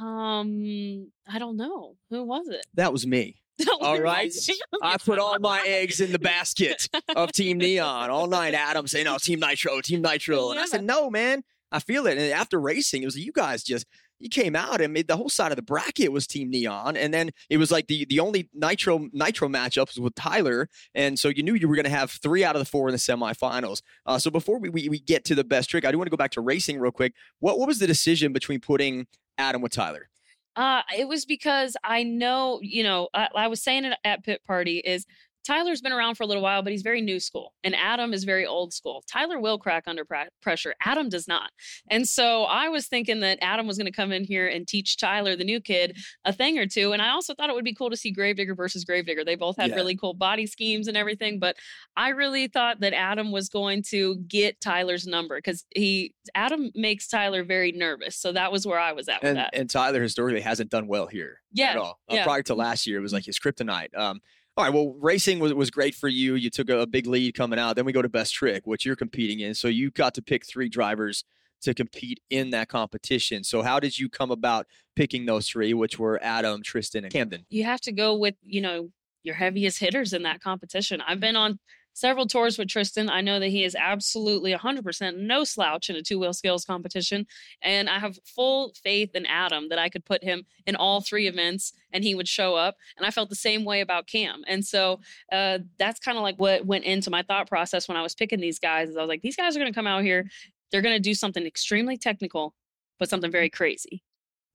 Um, 0.00 1.10
I 1.28 1.38
don't 1.38 1.56
know. 1.56 1.96
Who 2.10 2.24
was 2.24 2.48
it? 2.48 2.64
That 2.74 2.92
was 2.92 3.06
me. 3.06 3.36
All 3.80 4.00
right. 4.00 4.32
I 4.82 4.96
put 4.98 5.18
all 5.18 5.38
my 5.38 5.62
eggs 5.66 6.00
in 6.00 6.12
the 6.12 6.18
basket 6.18 6.88
of 7.14 7.30
Team 7.32 7.58
Neon 7.58 8.10
all 8.10 8.26
night. 8.26 8.54
Adam 8.54 8.86
saying, 8.86 9.04
"No, 9.04 9.16
Team 9.18 9.38
Nitro, 9.38 9.80
Team 9.80 10.02
Nitro," 10.02 10.50
and 10.50 10.58
I 10.58 10.66
said, 10.66 10.82
"No, 10.84 11.08
man, 11.08 11.44
I 11.70 11.78
feel 11.78 12.06
it." 12.06 12.18
And 12.18 12.32
after 12.32 12.60
racing, 12.60 13.02
it 13.02 13.06
was 13.06 13.16
you 13.16 13.30
guys 13.32 13.62
just 13.62 13.86
you 14.18 14.28
came 14.28 14.56
out 14.56 14.80
and 14.80 14.92
made 14.92 15.06
the 15.06 15.16
whole 15.16 15.28
side 15.28 15.52
of 15.52 15.56
the 15.56 15.62
bracket 15.62 16.10
was 16.10 16.26
Team 16.26 16.50
Neon, 16.50 16.96
and 16.96 17.14
then 17.14 17.30
it 17.48 17.58
was 17.58 17.70
like 17.70 17.86
the 17.86 18.04
the 18.06 18.18
only 18.18 18.48
Nitro 18.52 19.08
Nitro 19.12 19.48
matchups 19.48 19.94
was 19.94 20.00
with 20.00 20.14
Tyler, 20.16 20.68
and 20.94 21.16
so 21.16 21.28
you 21.28 21.44
knew 21.44 21.54
you 21.54 21.68
were 21.68 21.76
going 21.76 21.84
to 21.84 21.90
have 21.90 22.10
three 22.10 22.42
out 22.42 22.56
of 22.56 22.60
the 22.60 22.66
four 22.66 22.88
in 22.88 22.92
the 22.92 22.98
semifinals. 22.98 23.82
Uh, 24.04 24.18
so 24.18 24.30
before 24.32 24.58
we, 24.58 24.68
we 24.68 24.88
we 24.88 24.98
get 24.98 25.24
to 25.26 25.36
the 25.36 25.44
best 25.44 25.70
trick, 25.70 25.84
I 25.84 25.92
do 25.92 25.98
want 25.98 26.06
to 26.06 26.10
go 26.10 26.16
back 26.16 26.32
to 26.32 26.40
racing 26.40 26.80
real 26.80 26.90
quick. 26.90 27.14
What 27.38 27.58
what 27.58 27.68
was 27.68 27.78
the 27.78 27.86
decision 27.86 28.32
between 28.32 28.58
putting 28.60 29.06
Adam 29.38 29.62
with 29.62 29.72
Tyler? 29.72 30.08
Uh, 30.56 30.82
it 30.96 31.08
was 31.08 31.24
because 31.24 31.76
I 31.82 32.04
know, 32.04 32.60
you 32.62 32.84
know, 32.84 33.08
I, 33.12 33.28
I 33.34 33.48
was 33.48 33.62
saying 33.62 33.84
it 33.84 33.98
at 34.04 34.24
pit 34.24 34.42
party 34.46 34.78
is 34.78 35.06
Tyler's 35.46 35.80
been 35.80 35.92
around 35.92 36.14
for 36.16 36.22
a 36.22 36.26
little 36.26 36.42
while, 36.42 36.62
but 36.62 36.72
he's 36.72 36.82
very 36.82 37.00
new 37.00 37.20
school, 37.20 37.52
and 37.62 37.74
Adam 37.76 38.12
is 38.12 38.24
very 38.24 38.46
old 38.46 38.72
school. 38.72 39.04
Tyler 39.10 39.38
will 39.38 39.58
crack 39.58 39.84
under 39.86 40.04
pr- 40.04 40.28
pressure. 40.42 40.74
Adam 40.84 41.08
does 41.08 41.28
not. 41.28 41.50
And 41.90 42.08
so 42.08 42.44
I 42.44 42.68
was 42.68 42.86
thinking 42.88 43.20
that 43.20 43.38
Adam 43.42 43.66
was 43.66 43.76
going 43.76 43.86
to 43.86 43.92
come 43.92 44.10
in 44.12 44.24
here 44.24 44.46
and 44.46 44.66
teach 44.66 44.96
Tyler, 44.96 45.36
the 45.36 45.44
new 45.44 45.60
kid, 45.60 45.98
a 46.24 46.32
thing 46.32 46.58
or 46.58 46.66
two. 46.66 46.92
And 46.92 47.02
I 47.02 47.10
also 47.10 47.34
thought 47.34 47.50
it 47.50 47.54
would 47.54 47.64
be 47.64 47.74
cool 47.74 47.90
to 47.90 47.96
see 47.96 48.10
Gravedigger 48.10 48.54
versus 48.54 48.84
Gravedigger. 48.84 49.24
They 49.24 49.34
both 49.36 49.56
had 49.56 49.70
Yeah. 49.70 49.76
really 49.76 49.96
cool 49.96 50.14
body 50.14 50.46
schemes 50.46 50.88
and 50.88 50.96
everything, 50.96 51.38
but 51.38 51.56
I 51.96 52.08
really 52.10 52.48
thought 52.48 52.80
that 52.80 52.92
Adam 52.94 53.30
was 53.30 53.48
going 53.48 53.82
to 53.90 54.16
get 54.26 54.60
Tyler's 54.60 55.06
number 55.06 55.36
because 55.38 55.64
he 55.74 56.14
Adam 56.34 56.70
makes 56.74 57.06
Tyler 57.08 57.44
very 57.44 57.72
nervous. 57.72 58.16
So 58.16 58.32
that 58.32 58.50
was 58.50 58.66
where 58.66 58.78
I 58.78 58.92
was 58.92 59.08
at 59.08 59.22
with 59.22 59.28
And 59.30 59.38
that. 59.38 59.50
and 59.52 59.68
Tyler 59.68 60.02
historically 60.02 60.40
hasn't 60.40 60.70
done 60.70 60.86
well 60.86 61.06
here 61.06 61.40
at 61.52 61.58
Yeah, 61.58 61.74
all. 61.78 61.98
Uh, 62.10 62.14
yeah. 62.16 62.24
prior 62.24 62.42
to 62.44 62.54
last 62.54 62.86
year, 62.86 62.98
it 62.98 63.02
was 63.02 63.12
like 63.12 63.24
his 63.26 63.38
kryptonite. 63.38 63.96
Um, 63.96 64.20
all 64.56 64.64
right, 64.64 64.72
well, 64.72 64.94
racing 65.00 65.40
was, 65.40 65.52
was 65.52 65.70
great 65.70 65.94
for 65.94 66.08
you. 66.08 66.36
You 66.36 66.48
took 66.48 66.70
a, 66.70 66.80
a 66.80 66.86
big 66.86 67.06
lead 67.06 67.34
coming 67.34 67.58
out. 67.58 67.74
Then 67.76 67.84
we 67.84 67.92
go 67.92 68.02
to 68.02 68.08
best 68.08 68.34
trick, 68.34 68.66
which 68.66 68.86
you're 68.86 68.96
competing 68.96 69.40
in. 69.40 69.54
So 69.54 69.68
you 69.68 69.90
got 69.90 70.14
to 70.14 70.22
pick 70.22 70.46
three 70.46 70.68
drivers 70.68 71.24
to 71.62 71.74
compete 71.74 72.20
in 72.30 72.50
that 72.50 72.68
competition. 72.68 73.42
So 73.42 73.62
how 73.62 73.80
did 73.80 73.98
you 73.98 74.08
come 74.08 74.30
about 74.30 74.66
picking 74.94 75.26
those 75.26 75.48
three, 75.48 75.74
which 75.74 75.98
were 75.98 76.22
Adam, 76.22 76.62
Tristan, 76.62 77.04
and 77.04 77.12
Camden? 77.12 77.46
you 77.48 77.64
have 77.64 77.80
to 77.82 77.92
go 77.92 78.16
with 78.16 78.34
you 78.42 78.60
know 78.60 78.90
your 79.24 79.34
heaviest 79.34 79.80
hitters 79.80 80.12
in 80.12 80.22
that 80.22 80.40
competition. 80.40 81.00
I've 81.00 81.20
been 81.20 81.36
on 81.36 81.58
several 81.94 82.26
tours 82.26 82.58
with 82.58 82.68
Tristan. 82.68 83.08
I 83.08 83.22
know 83.22 83.40
that 83.40 83.48
he 83.48 83.64
is 83.64 83.74
absolutely 83.74 84.52
100% 84.52 85.16
no 85.16 85.44
slouch 85.44 85.88
in 85.88 85.96
a 85.96 86.02
two 86.02 86.18
wheel 86.18 86.34
skills 86.34 86.64
competition. 86.64 87.26
And 87.62 87.88
I 87.88 87.98
have 87.98 88.18
full 88.24 88.74
faith 88.82 89.14
in 89.14 89.24
Adam 89.26 89.70
that 89.70 89.78
I 89.78 89.88
could 89.88 90.04
put 90.04 90.22
him 90.22 90.44
in 90.66 90.76
all 90.76 91.00
three 91.00 91.26
events 91.26 91.72
and 91.92 92.04
he 92.04 92.14
would 92.14 92.28
show 92.28 92.54
up. 92.54 92.76
And 92.96 93.06
I 93.06 93.10
felt 93.10 93.30
the 93.30 93.36
same 93.36 93.64
way 93.64 93.80
about 93.80 94.06
Cam. 94.06 94.42
And 94.46 94.64
so 94.64 95.00
uh, 95.32 95.60
that's 95.78 96.00
kind 96.00 96.18
of 96.18 96.22
like 96.22 96.36
what 96.36 96.66
went 96.66 96.84
into 96.84 97.10
my 97.10 97.22
thought 97.22 97.48
process 97.48 97.88
when 97.88 97.96
I 97.96 98.02
was 98.02 98.14
picking 98.14 98.40
these 98.40 98.58
guys. 98.58 98.90
Is 98.90 98.96
I 98.96 99.00
was 99.00 99.08
like, 99.08 99.22
these 99.22 99.36
guys 99.36 99.56
are 99.56 99.60
going 99.60 99.72
to 99.72 99.76
come 99.76 99.86
out 99.86 100.02
here. 100.02 100.28
They're 100.70 100.82
going 100.82 100.96
to 100.96 101.00
do 101.00 101.14
something 101.14 101.46
extremely 101.46 101.96
technical, 101.96 102.54
but 102.98 103.08
something 103.08 103.30
very 103.30 103.48
crazy. 103.48 104.02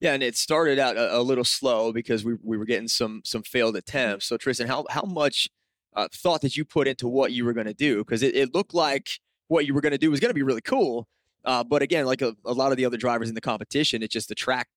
Yeah, 0.00 0.14
and 0.14 0.22
it 0.22 0.36
started 0.36 0.78
out 0.78 0.96
a, 0.96 1.18
a 1.18 1.20
little 1.20 1.44
slow 1.44 1.92
because 1.92 2.24
we, 2.24 2.34
we 2.42 2.56
were 2.56 2.64
getting 2.64 2.88
some 2.88 3.20
some 3.24 3.42
failed 3.42 3.76
attempts. 3.76 4.26
So 4.26 4.38
Tristan, 4.38 4.66
how 4.66 4.86
how 4.88 5.02
much 5.02 5.48
uh, 5.94 6.08
thought 6.12 6.40
that 6.42 6.56
you 6.56 6.64
put 6.64 6.88
into 6.88 7.08
what 7.08 7.32
you 7.32 7.44
were 7.44 7.52
going 7.52 7.66
to 7.66 7.74
do? 7.74 7.98
Because 7.98 8.22
it, 8.22 8.34
it 8.34 8.54
looked 8.54 8.74
like 8.74 9.08
what 9.48 9.66
you 9.66 9.74
were 9.74 9.80
going 9.80 9.92
to 9.92 9.98
do 9.98 10.10
was 10.10 10.20
going 10.20 10.30
to 10.30 10.34
be 10.34 10.42
really 10.42 10.60
cool. 10.60 11.08
Uh, 11.44 11.64
but 11.64 11.82
again, 11.82 12.06
like 12.06 12.22
a, 12.22 12.34
a 12.44 12.52
lot 12.52 12.70
of 12.70 12.76
the 12.76 12.84
other 12.84 12.96
drivers 12.96 13.28
in 13.28 13.34
the 13.34 13.40
competition, 13.40 14.02
it's 14.02 14.12
just 14.12 14.28
the 14.28 14.34
track 14.34 14.68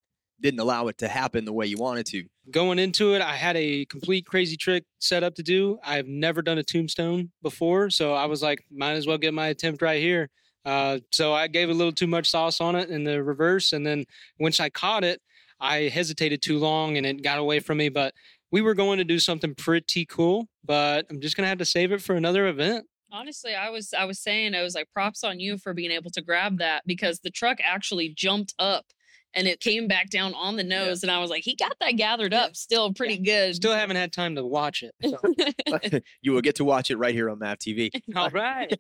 didn't 0.42 0.60
allow 0.60 0.88
it 0.88 0.98
to 0.98 1.08
happen 1.08 1.46
the 1.46 1.54
way 1.54 1.66
you 1.66 1.78
wanted 1.78 2.06
to. 2.08 2.24
Going 2.52 2.80
into 2.80 3.14
it, 3.14 3.22
I 3.22 3.36
had 3.36 3.56
a 3.56 3.86
complete 3.86 4.26
crazy 4.26 4.58
trick 4.58 4.84
set 5.00 5.24
up 5.24 5.36
to 5.36 5.44
do. 5.44 5.78
I've 5.84 6.08
never 6.08 6.42
done 6.42 6.58
a 6.58 6.64
tombstone 6.64 7.32
before, 7.42 7.90
so 7.90 8.14
I 8.14 8.26
was 8.26 8.42
like, 8.42 8.66
might 8.72 8.94
as 8.94 9.08
well 9.08 9.18
get 9.18 9.34
my 9.34 9.48
attempt 9.48 9.82
right 9.82 10.02
here. 10.02 10.30
Uh, 10.66 11.00
so 11.12 11.34
I 11.34 11.48
gave 11.48 11.70
a 11.70 11.74
little 11.74 11.92
too 11.92 12.08
much 12.08 12.30
sauce 12.30 12.62
on 12.62 12.76
it 12.76 12.90
in 12.90 13.04
the 13.04 13.22
reverse, 13.24 13.74
and 13.74 13.86
then 13.86 14.06
once 14.40 14.60
I 14.60 14.70
caught 14.70 15.04
it, 15.04 15.22
I 15.60 15.84
hesitated 15.84 16.42
too 16.42 16.60
long 16.60 16.98
and 16.98 17.06
it 17.06 17.24
got 17.24 17.40
away 17.40 17.60
from 17.60 17.78
me. 17.78 17.90
But 17.90 18.14
we 18.54 18.62
were 18.62 18.76
going 18.76 19.00
to 19.00 19.04
do 19.04 19.18
something 19.18 19.56
pretty 19.56 20.06
cool, 20.06 20.48
but 20.64 21.08
I'm 21.10 21.20
just 21.20 21.36
gonna 21.36 21.50
have 21.50 21.58
to 21.58 21.66
save 21.66 21.92
it 21.92 22.02
for 22.04 22.16
another 22.16 22.46
event. 22.48 22.86
Honestly, 23.12 23.56
I 23.56 23.70
was 23.70 23.94
I 23.98 24.06
was 24.06 24.20
saying 24.20 24.54
I 24.56 24.62
was 24.62 24.76
like 24.76 24.88
props 24.94 25.24
on 25.24 25.40
you 25.40 25.58
for 25.58 25.74
being 25.74 25.90
able 25.92 26.12
to 26.12 26.22
grab 26.22 26.60
that 26.60 26.84
because 26.86 27.20
the 27.20 27.32
truck 27.32 27.58
actually 27.64 28.10
jumped 28.10 28.54
up 28.60 28.86
and 29.34 29.48
it 29.48 29.60
came 29.60 29.88
back 29.88 30.12
down 30.12 30.36
on 30.36 30.56
the 30.56 30.64
Yeah. 30.64 30.86
nose 30.86 31.02
and 31.02 31.12
I 31.12 31.18
was 31.20 31.32
like 31.32 31.44
he 31.44 31.56
got 31.56 31.76
that 31.80 31.94
gathered 31.94 32.32
Yeah. 32.32 32.44
up 32.46 32.56
still 32.56 32.94
pretty 32.94 33.18
good. 33.18 33.56
Still 33.56 33.74
haven't 33.74 33.96
had 33.98 34.14
time 34.14 34.36
to 34.36 34.46
watch 34.46 34.84
it. 34.84 34.94
so. 35.04 36.00
you 36.22 36.32
will 36.32 36.42
get 36.42 36.56
to 36.58 36.64
watch 36.64 36.92
it 36.92 36.98
right 36.98 37.14
here 37.16 37.30
on 37.32 37.40
MAP 37.40 37.60
TV. 37.60 37.90
All 38.16 38.30
right. 38.30 38.72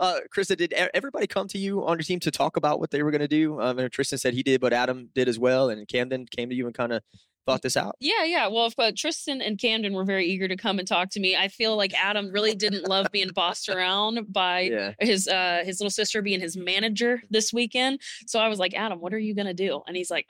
Uh, 0.00 0.18
Krista, 0.36 0.56
did 0.56 0.72
everybody 0.72 1.28
come 1.28 1.46
to 1.48 1.58
you 1.58 1.84
on 1.86 1.96
your 1.96 2.02
team 2.02 2.18
to 2.20 2.30
talk 2.32 2.56
about 2.56 2.80
what 2.80 2.90
they 2.90 3.04
were 3.04 3.12
going 3.12 3.20
to 3.20 3.28
do? 3.28 3.60
Um, 3.60 3.78
and 3.78 3.92
Tristan 3.92 4.18
said 4.18 4.34
he 4.34 4.42
did, 4.42 4.60
but 4.60 4.72
Adam 4.72 5.10
did 5.14 5.28
as 5.28 5.38
well, 5.38 5.70
and 5.70 5.86
Camden 5.86 6.26
came 6.26 6.48
to 6.48 6.56
you 6.56 6.66
and 6.66 6.74
kind 6.74 6.92
of 6.92 7.02
thought 7.46 7.62
this 7.62 7.76
out. 7.76 7.96
Yeah, 8.00 8.24
yeah. 8.24 8.46
Well, 8.48 8.66
if, 8.66 8.74
uh, 8.78 8.92
Tristan 8.96 9.42
and 9.42 9.58
Camden 9.58 9.92
were 9.94 10.04
very 10.04 10.26
eager 10.26 10.46
to 10.48 10.56
come 10.56 10.78
and 10.78 10.86
talk 10.86 11.10
to 11.10 11.20
me. 11.20 11.36
I 11.36 11.48
feel 11.48 11.76
like 11.76 11.92
Adam 11.94 12.30
really 12.30 12.54
didn't 12.54 12.88
love 12.88 13.06
being 13.12 13.30
bossed 13.34 13.68
around 13.68 14.32
by 14.32 14.60
Yeah. 14.60 14.92
his 15.00 15.26
uh 15.28 15.62
his 15.64 15.80
little 15.80 15.90
sister 15.90 16.22
being 16.22 16.40
his 16.40 16.56
manager 16.56 17.22
this 17.30 17.52
weekend. 17.52 18.00
So 18.26 18.38
I 18.38 18.48
was 18.48 18.58
like, 18.58 18.74
Adam, 18.74 19.00
what 19.00 19.12
are 19.12 19.18
you 19.18 19.34
gonna 19.34 19.54
do? 19.54 19.82
And 19.86 19.96
he's 19.96 20.10
like, 20.10 20.26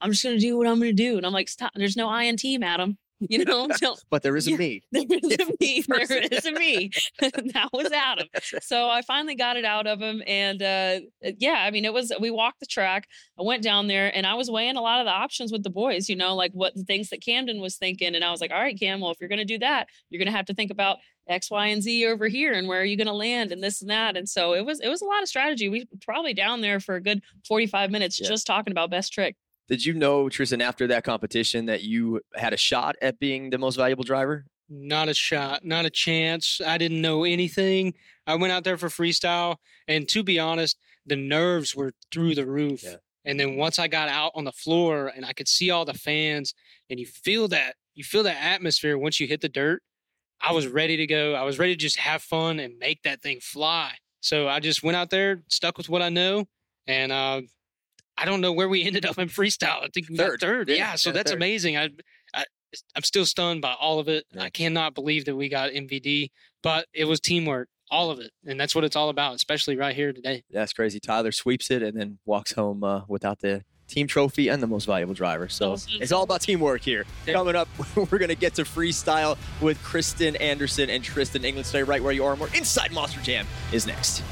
I'm 0.00 0.12
just 0.12 0.24
gonna 0.24 0.38
do 0.38 0.56
what 0.56 0.66
I'm 0.66 0.78
gonna 0.78 0.92
do. 0.92 1.16
And 1.18 1.26
I'm 1.26 1.32
like, 1.32 1.48
stop. 1.48 1.72
There's 1.74 1.96
no 1.96 2.08
I 2.08 2.22
in 2.24 2.36
team, 2.36 2.62
Adam. 2.62 2.96
You 3.28 3.44
know, 3.44 3.68
But 4.10 4.22
there 4.22 4.36
is 4.36 4.46
a 4.46 4.52
Yeah. 4.52 4.56
me. 4.56 4.82
there 4.92 5.04
is 5.10 5.38
a 5.38 5.52
me. 5.60 5.82
There 5.88 5.98
Person. 5.98 6.22
is 6.32 6.46
a 6.46 6.52
me. 6.52 6.90
that 7.20 7.68
was 7.72 7.92
Adam. 7.92 8.28
So 8.62 8.88
I 8.88 9.02
finally 9.02 9.34
got 9.34 9.56
it 9.56 9.64
out 9.64 9.86
of 9.86 10.00
him, 10.00 10.22
and 10.26 10.62
uh, 10.62 11.00
yeah, 11.38 11.62
I 11.66 11.70
mean, 11.70 11.84
it 11.84 11.92
was. 11.92 12.12
We 12.20 12.30
walked 12.30 12.60
the 12.60 12.66
track. 12.66 13.06
I 13.38 13.42
went 13.42 13.62
down 13.62 13.86
there, 13.88 14.14
and 14.16 14.26
I 14.26 14.34
was 14.34 14.50
weighing 14.50 14.76
a 14.76 14.80
lot 14.82 15.00
of 15.00 15.06
the 15.06 15.12
options 15.12 15.52
with 15.52 15.62
the 15.62 15.70
boys. 15.70 16.08
You 16.08 16.16
know, 16.16 16.34
like 16.34 16.52
what 16.52 16.74
the 16.74 16.84
things 16.84 17.10
that 17.10 17.22
Camden 17.22 17.60
was 17.60 17.76
thinking, 17.76 18.14
and 18.14 18.24
I 18.24 18.30
was 18.30 18.40
like, 18.40 18.50
all 18.52 18.60
right, 18.60 18.78
Cam, 18.78 19.00
well, 19.00 19.10
if 19.10 19.18
you're 19.20 19.28
going 19.28 19.38
to 19.38 19.44
do 19.44 19.58
that, 19.58 19.88
you're 20.08 20.18
going 20.18 20.32
to 20.32 20.36
have 20.36 20.46
to 20.46 20.54
think 20.54 20.70
about 20.70 20.98
X, 21.28 21.50
Y, 21.50 21.66
and 21.66 21.82
Z 21.82 22.06
over 22.06 22.26
here, 22.28 22.52
and 22.54 22.66
where 22.68 22.80
are 22.80 22.84
you 22.84 22.96
going 22.96 23.06
to 23.06 23.12
land, 23.12 23.52
and 23.52 23.62
this 23.62 23.80
and 23.82 23.90
that. 23.90 24.16
And 24.16 24.28
so 24.28 24.54
it 24.54 24.64
was. 24.64 24.80
It 24.80 24.88
was 24.88 25.02
a 25.02 25.06
lot 25.06 25.22
of 25.22 25.28
strategy. 25.28 25.68
We 25.68 25.86
probably 26.02 26.32
down 26.34 26.60
there 26.62 26.80
for 26.80 26.94
a 26.96 27.00
good 27.02 27.22
45 27.46 27.90
minutes 27.90 28.18
Yeah. 28.20 28.28
just 28.28 28.46
talking 28.46 28.72
about 28.72 28.90
best 28.90 29.12
trick. 29.12 29.36
Did 29.70 29.86
you 29.86 29.94
know, 29.94 30.28
Tristan, 30.28 30.60
after 30.60 30.88
that 30.88 31.04
competition, 31.04 31.66
that 31.66 31.84
you 31.84 32.20
had 32.34 32.52
a 32.52 32.56
shot 32.56 32.96
at 33.00 33.20
being 33.20 33.50
the 33.50 33.58
most 33.58 33.76
valuable 33.76 34.02
driver? 34.02 34.44
Not 34.68 35.08
a 35.08 35.14
shot, 35.14 35.64
not 35.64 35.84
a 35.84 35.90
chance. 35.90 36.60
I 36.64 36.76
didn't 36.76 37.00
know 37.00 37.22
anything. 37.22 37.94
I 38.26 38.34
went 38.34 38.52
out 38.52 38.64
there 38.64 38.76
for 38.76 38.88
freestyle, 38.88 39.56
and 39.86 40.08
to 40.08 40.24
be 40.24 40.40
honest, 40.40 40.76
the 41.06 41.14
nerves 41.14 41.76
were 41.76 41.92
through 42.10 42.34
the 42.34 42.46
roof. 42.46 42.82
Yeah. 42.82 42.96
And 43.24 43.38
then 43.38 43.56
once 43.56 43.78
I 43.78 43.86
got 43.86 44.08
out 44.08 44.32
on 44.34 44.42
the 44.42 44.52
floor 44.52 45.12
and 45.14 45.24
I 45.24 45.32
could 45.32 45.46
see 45.46 45.70
all 45.70 45.84
the 45.84 45.94
fans, 45.94 46.52
and 46.90 46.98
you 46.98 47.06
feel 47.06 47.46
that 47.48 47.76
you 47.94 48.02
feel 48.02 48.24
that 48.24 48.42
atmosphere 48.42 48.98
once 48.98 49.20
you 49.20 49.28
hit 49.28 49.40
the 49.40 49.48
dirt. 49.48 49.82
I 50.40 50.52
was 50.52 50.66
ready 50.66 50.96
to 50.96 51.06
go. 51.06 51.34
I 51.34 51.42
was 51.42 51.58
ready 51.58 51.74
to 51.74 51.78
just 51.78 51.98
have 51.98 52.22
fun 52.22 52.58
and 52.58 52.78
make 52.78 53.02
that 53.02 53.20
thing 53.20 53.38
fly. 53.40 53.92
So 54.20 54.48
I 54.48 54.58
just 54.58 54.82
went 54.82 54.96
out 54.96 55.10
there, 55.10 55.42
stuck 55.48 55.76
with 55.76 55.88
what 55.88 56.02
I 56.02 56.08
know, 56.08 56.46
and 56.86 57.12
uh, 57.12 57.42
I 58.20 58.24
don't 58.26 58.40
know 58.40 58.52
where 58.52 58.68
we 58.68 58.84
ended 58.84 59.06
up 59.06 59.18
in 59.18 59.28
freestyle. 59.28 59.82
I 59.82 59.88
think 59.92 60.08
we 60.10 60.16
got 60.16 60.26
Third. 60.28 60.40
third. 60.40 60.68
Yeah, 60.68 60.74
Yeah, 60.76 60.94
so 60.96 61.10
that's 61.12 61.30
third. 61.30 61.38
amazing. 61.38 61.76
I, 61.78 61.88
I 62.34 62.44
I'm 62.94 63.02
still 63.02 63.26
stunned 63.26 63.62
by 63.62 63.74
all 63.80 63.98
of 63.98 64.08
it. 64.08 64.24
Yeah. 64.32 64.42
I 64.44 64.50
cannot 64.50 64.94
believe 64.94 65.24
that 65.24 65.34
we 65.34 65.48
got 65.48 65.70
MVD, 65.70 66.30
but 66.62 66.86
it 66.92 67.06
was 67.06 67.18
teamwork, 67.18 67.68
all 67.90 68.10
of 68.12 68.20
it, 68.20 68.30
and 68.46 68.60
that's 68.60 68.74
what 68.76 68.84
it's 68.84 68.94
all 68.94 69.08
about, 69.08 69.34
especially 69.34 69.76
right 69.76 69.94
here 69.96 70.12
today. 70.12 70.44
That's 70.50 70.72
crazy. 70.72 71.00
Tyler 71.00 71.32
sweeps 71.32 71.70
it 71.70 71.82
and 71.82 71.98
then 71.98 72.18
walks 72.26 72.52
home 72.52 72.84
uh, 72.84 73.00
without 73.08 73.40
the 73.40 73.64
team 73.88 74.06
trophy 74.06 74.46
and 74.46 74.62
the 74.62 74.68
most 74.68 74.84
valuable 74.84 75.14
driver. 75.14 75.48
So 75.48 75.76
it's 75.88 76.12
all 76.12 76.22
about 76.22 76.42
teamwork 76.42 76.82
here. 76.82 77.04
Coming 77.26 77.56
up, 77.56 77.66
we're 77.96 78.06
going 78.18 78.28
to 78.28 78.36
get 78.36 78.54
to 78.54 78.62
freestyle 78.62 79.36
with 79.60 79.82
Kristen 79.82 80.36
Anderson 80.36 80.88
and 80.90 81.02
Tristan 81.02 81.44
England. 81.44 81.66
Stay 81.66 81.82
right 81.82 82.00
where 82.00 82.12
you 82.12 82.24
are. 82.24 82.36
More 82.36 82.48
Inside 82.54 82.92
Monster 82.92 83.20
Jam 83.20 83.48
is 83.72 83.88
next. 83.88 84.22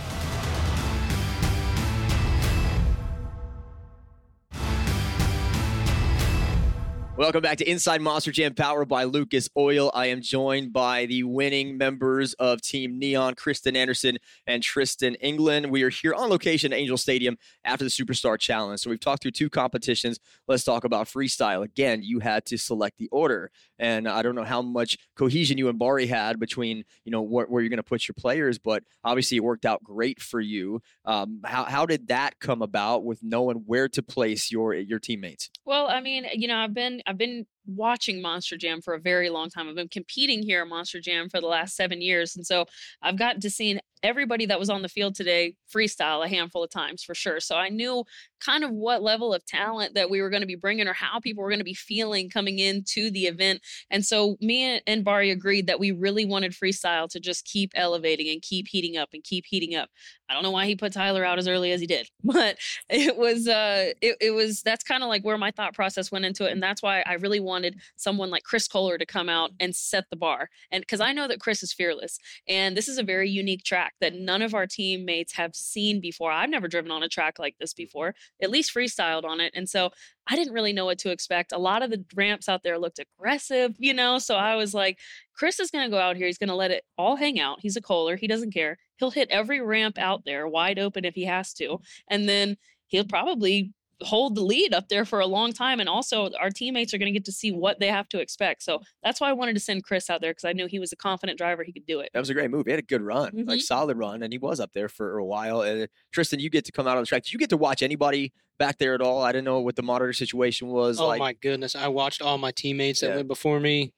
Welcome 7.19 7.43
back 7.43 7.59
to 7.59 7.69
Inside 7.69 8.01
Monster 8.01 8.31
Jam, 8.31 8.55
powered 8.55 8.87
by 8.87 9.03
Lucas 9.03 9.49
Oil. 9.57 9.91
I 9.93 10.07
am 10.07 10.23
joined 10.23 10.73
by 10.73 11.07
the 11.07 11.25
winning 11.25 11.77
members 11.77 12.33
of 12.35 12.63
Team 12.63 12.97
Neon, 12.97 13.35
Kristen 13.35 13.75
Anderson 13.75 14.19
and 14.47 14.63
Tristan 14.63 15.17
England. 15.17 15.73
We 15.73 15.83
are 15.83 15.89
here 15.89 16.15
on 16.15 16.31
location 16.31 16.73
at 16.73 16.79
Angel 16.79 16.97
Stadium 16.97 17.37
after 17.65 17.85
the 17.85 17.91
Superstar 17.91 18.39
Challenge. 18.39 18.79
So 18.79 18.89
we've 18.89 19.01
talked 19.01 19.23
through 19.23 19.33
two 19.33 19.51
competitions. 19.51 20.21
Let's 20.47 20.63
talk 20.63 20.85
about 20.85 21.09
freestyle. 21.09 21.65
Again, 21.65 22.05
you 22.05 22.21
had 22.21 22.45
to 22.47 22.57
select 22.57 22.99
the 22.99 23.09
order, 23.09 23.51
and 23.81 24.07
I 24.07 24.23
don't 24.23 24.37
know 24.37 24.45
how 24.45 24.63
much 24.63 24.97
cohesion 25.17 25.59
you 25.59 25.69
and 25.69 25.77
Bari 25.77 26.07
had 26.07 26.39
between 26.39 26.85
you 27.05 27.11
know 27.11 27.23
where, 27.23 27.47
where 27.47 27.61
you're 27.61 27.69
going 27.69 27.79
to 27.79 27.83
put 27.83 28.07
your 28.07 28.15
players, 28.17 28.61
but 28.61 28.85
obviously 29.03 29.39
it 29.39 29.43
worked 29.43 29.67
out 29.67 29.83
great 29.83 30.23
for 30.23 30.41
you. 30.41 30.83
Um, 31.05 31.41
how 31.45 31.65
how 31.65 31.85
did 31.85 32.07
that 32.09 32.39
come 32.39 32.63
about 32.63 33.05
with 33.05 33.25
knowing 33.25 33.65
where 33.67 33.89
to 33.89 34.05
place 34.05 34.53
your 34.53 34.73
your 34.73 35.01
teammates? 35.01 35.51
Well, 35.65 35.89
I 35.89 36.01
mean, 36.01 36.25
you 36.33 36.47
know, 36.47 36.59
I've 36.59 36.75
been 36.75 37.03
I've 37.09 37.17
been 37.17 37.47
watching 37.67 38.21
Monster 38.21 38.59
Jam 38.59 38.83
for 38.83 38.93
a 38.93 39.01
very 39.01 39.31
long 39.31 39.49
time. 39.49 39.67
I've 39.67 39.75
been 39.75 39.89
competing 39.89 40.43
here 40.43 40.61
at 40.61 40.69
Monster 40.69 41.01
Jam 41.01 41.31
for 41.31 41.41
the 41.41 41.47
last 41.47 41.75
seven 41.75 42.03
years, 42.03 42.37
and 42.37 42.47
so 42.47 42.67
I've 43.01 43.19
gotten 43.19 43.41
to 43.41 43.51
see 43.51 43.81
everybody 44.03 44.47
that 44.47 44.59
was 44.59 44.71
on 44.71 44.83
the 44.83 44.89
field 44.89 45.15
today 45.15 45.55
freestyle 45.75 46.25
a 46.25 46.29
handful 46.29 46.65
of 46.65 46.71
times 46.71 47.03
for 47.03 47.15
sure. 47.15 47.41
So 47.41 47.57
I 47.57 47.69
knew 47.69 48.05
kind 48.45 48.65
of 48.65 48.71
what 48.71 49.03
level 49.03 49.35
of 49.35 49.45
talent 49.45 49.95
that 49.95 50.11
we 50.11 50.23
were 50.23 50.31
going 50.31 50.43
to 50.43 50.47
be 50.47 50.55
bringing 50.55 50.87
or 50.87 50.93
how 50.93 51.21
people 51.21 51.43
were 51.43 51.51
going 51.51 51.59
to 51.59 51.65
be 51.65 51.75
feeling 51.75 52.31
coming 52.31 52.59
into 52.59 53.11
the 53.11 53.27
event. 53.27 53.61
And 53.91 54.05
so 54.05 54.37
me 54.41 54.81
and- 54.87 55.05
Bari 55.05 55.31
agreed 55.31 55.67
that 55.69 55.81
we 55.81 55.91
really 55.91 56.27
wanted 56.27 56.53
freestyle 56.53 57.09
to 57.09 57.21
just 57.21 57.45
keep 57.45 57.73
elevating 57.75 58.29
and 58.29 58.43
keep 58.43 58.69
heating 58.69 58.97
up 58.97 59.11
and 59.15 59.25
keep 59.25 59.45
heating 59.47 59.75
up. 59.75 59.89
I 60.29 60.35
don't 60.35 60.43
know 60.43 60.51
why 60.51 60.67
he 60.67 60.77
put 60.77 60.93
Tyler 60.93 61.25
out 61.25 61.39
as 61.39 61.49
early 61.49 61.73
as 61.73 61.81
he 61.81 61.87
did, 61.87 62.09
but 62.25 62.59
it 62.89 63.17
was 63.17 63.49
uh 63.49 63.93
it, 64.01 64.17
it 64.21 64.31
was 64.31 64.63
that's 64.63 64.85
kind 64.85 65.03
of 65.03 65.09
like 65.09 65.25
where 65.25 65.39
my 65.39 65.51
thought 65.51 65.75
process 65.75 66.11
went 66.11 66.25
into 66.25 66.47
it 66.47 66.53
and 66.53 66.63
that's 66.63 66.83
why 66.83 67.03
i 67.07 67.15
really 67.15 67.41
wanted 67.41 67.79
someone 67.97 68.31
like 68.31 68.43
chris 68.45 68.69
kohler 68.69 68.99
to 68.99 69.07
come 69.07 69.29
out 69.29 69.51
and 69.61 69.75
set 69.75 70.05
the 70.11 70.17
bar 70.17 70.49
and 70.71 70.83
because 70.83 71.01
i 71.01 71.13
know 71.13 71.29
that 71.29 71.41
chris 71.41 71.63
is 71.63 71.73
fearless 71.73 72.19
and 72.49 72.77
this 72.77 72.89
is 72.89 72.99
a 72.99 73.03
very 73.03 73.29
unique 73.29 73.63
track 73.65 73.88
that 74.01 74.15
none 74.15 74.43
of 74.43 74.55
our 74.55 74.67
teammates 74.67 75.35
have 75.35 75.55
seen 75.55 76.01
before. 76.01 76.31
I've 76.31 76.51
never 76.51 76.69
driven 76.69 76.91
on 76.91 77.03
a 77.03 77.09
track 77.09 77.39
like 77.39 77.57
this 77.59 77.73
mm-hmm. 77.73 77.85
before 77.85 78.15
at 78.43 78.51
least 78.51 78.75
freestyled 78.75 79.25
on 79.25 79.41
it 79.41 79.53
and 79.55 79.69
so 79.69 79.91
i 80.29 80.37
didn't 80.37 80.53
really 80.53 80.73
know 80.73 80.85
what 80.85 80.99
to 80.99 81.11
expect. 81.11 81.53
A 81.53 81.59
lot 81.59 81.83
of 81.83 81.91
the 81.91 82.05
ramps 82.15 82.49
out 82.49 82.63
there 82.63 82.79
looked 82.79 82.99
aggressive 82.99 83.75
you 83.79 83.95
know 83.95 84.19
so 84.19 84.37
i 84.37 84.55
was 84.55 84.75
like 84.75 84.99
chris 85.35 85.61
is 85.61 85.71
going 85.71 85.85
to 85.85 85.91
go 85.91 85.99
out 85.99 86.17
here 86.17 86.27
he's 86.27 86.39
going 86.39 86.49
to 86.49 86.55
let 86.55 86.71
it 86.71 86.85
all 86.97 87.17
hang 87.17 87.41
out 87.41 87.59
he's 87.61 87.77
a 87.77 87.81
kohler 87.81 88.17
he 88.17 88.27
doesn't 88.27 88.53
care 88.53 88.79
he'll 88.97 89.11
hit 89.11 89.29
every 89.31 89.61
ramp 89.61 89.99
out 89.99 90.25
there 90.25 90.47
wide 90.47 90.79
open 90.79 91.05
if 91.05 91.15
he 91.15 91.25
has 91.25 91.53
to 91.55 91.79
and 92.09 92.29
then 92.29 92.57
he'll 92.87 93.05
mm-hmm. 93.05 93.11
probably 93.11 93.73
hold 94.03 94.37
the 94.37 94.43
lead 94.43 94.73
up 94.73 94.89
there 94.89 95.05
for 95.05 95.19
a 95.21 95.27
long 95.27 95.53
time. 95.53 95.81
And 95.81 95.89
also, 95.89 96.31
our 96.41 96.51
teammates 96.51 96.95
are 96.95 96.99
going 96.99 97.13
to 97.13 97.19
get 97.19 97.25
to 97.25 97.33
see 97.33 97.51
what 97.51 97.81
they 97.81 97.89
have 97.89 98.09
to 98.11 98.21
expect. 98.21 98.63
So 98.63 98.81
that's 99.03 99.21
why 99.21 99.29
I 99.29 99.33
wanted 99.33 99.55
to 99.55 99.61
send 99.61 99.83
Chris 99.85 100.09
out 100.09 100.21
there 100.21 100.31
because 100.31 100.45
I 100.45 100.53
knew 100.53 100.67
he 100.67 100.79
was 100.79 100.93
a 100.93 100.97
confident 100.97 101.37
driver. 101.37 101.65
He 101.65 101.73
could 101.73 101.87
do 101.87 102.01
it. 102.01 102.11
That 102.15 102.21
was 102.21 102.31
a 102.31 102.35
great 102.35 102.51
move. 102.51 102.67
He 102.67 102.71
had 102.71 102.79
a 102.79 102.83
good 102.83 103.03
run, 103.03 103.33
like 103.47 103.59
Mhm. 103.59 103.63
solid 103.63 103.97
run, 103.97 104.23
and 104.23 104.33
he 104.33 104.39
was 104.39 104.61
up 104.61 104.73
there 104.73 104.89
for 104.89 105.19
a 105.19 105.25
while. 105.25 105.63
And 105.63 105.89
Tristan, 106.13 106.39
you 106.41 106.49
get 106.51 106.65
to 106.67 106.73
come 106.73 106.87
out 106.87 106.97
on 106.97 107.03
the 107.03 107.07
track. 107.07 107.25
Did 107.25 107.33
you 107.33 107.39
get 107.39 107.51
to 107.51 107.57
watch 107.57 107.83
anybody 107.83 108.33
back 108.59 108.79
there 108.79 108.95
at 108.95 109.01
all? 109.01 109.23
I 109.23 109.33
didn't 109.33 109.45
know 109.47 109.61
what 109.61 109.75
the 109.77 109.83
monitor 109.83 110.13
situation 110.13 110.69
was 110.69 111.01
Oh 111.01 111.07
like. 111.09 111.19
my 111.19 111.33
goodness! 111.33 111.75
I 111.75 111.89
watched 111.89 112.23
all 112.23 112.39
my 112.39 112.53
teammates 112.53 113.01
that 113.01 113.17
went 113.17 113.27
before 113.29 113.59
me. 113.61 113.93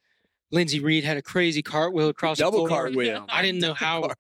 Lindsey 0.52 0.80
Reed 0.80 1.04
had 1.04 1.16
a 1.16 1.22
crazy 1.22 1.62
cartwheel 1.62 2.08
across 2.08 2.38
the 2.38 2.42
Double 2.44 2.66
floor. 2.66 2.68
cartwheel. 2.68 3.24
I 3.28 3.40
didn't 3.40 3.60
know 3.60 3.72
how. 3.74 4.10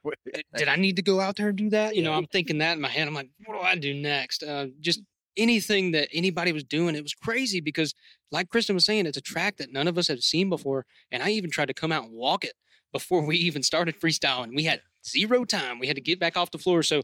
Did 0.56 0.68
I 0.68 0.76
need 0.76 0.94
to 0.96 1.02
go 1.02 1.18
out 1.18 1.34
there 1.36 1.48
and 1.48 1.58
do 1.58 1.70
that? 1.70 1.96
You 1.96 2.02
know, 2.02 2.12
I'm 2.12 2.26
thinking 2.26 2.58
that 2.58 2.74
in 2.74 2.80
my 2.80 2.88
head. 2.88 3.08
I'm 3.08 3.14
like, 3.14 3.30
what 3.46 3.54
do 3.58 3.60
I 3.66 3.74
do 3.74 3.94
next? 3.94 4.44
Uh, 4.44 4.66
just 4.78 5.00
anything 5.36 5.92
that 5.92 6.08
anybody 6.12 6.52
was 6.52 6.64
doing, 6.64 6.94
it 6.94 7.02
was 7.02 7.14
crazy 7.14 7.60
because, 7.60 7.94
like 8.30 8.48
Kristen 8.48 8.74
was 8.74 8.84
saying, 8.84 9.06
it's 9.06 9.16
a 9.16 9.22
track 9.22 9.56
that 9.58 9.72
none 9.72 9.88
of 9.88 9.98
us 9.98 10.08
have 10.08 10.20
seen 10.20 10.48
before. 10.48 10.86
And 11.10 11.22
I 11.22 11.30
even 11.30 11.50
tried 11.50 11.66
to 11.68 11.74
come 11.74 11.92
out 11.92 12.04
and 12.04 12.12
walk 12.12 12.44
it 12.44 12.54
before 12.92 13.24
we 13.24 13.36
even 13.36 13.62
started 13.62 13.98
freestyling. 14.00 14.54
We 14.54 14.64
had 14.64 14.82
zero 15.06 15.44
time. 15.44 15.78
We 15.78 15.86
had 15.86 15.96
to 15.96 16.02
get 16.02 16.20
back 16.20 16.36
off 16.36 16.50
the 16.50 16.58
floor. 16.58 16.82
So 16.82 17.02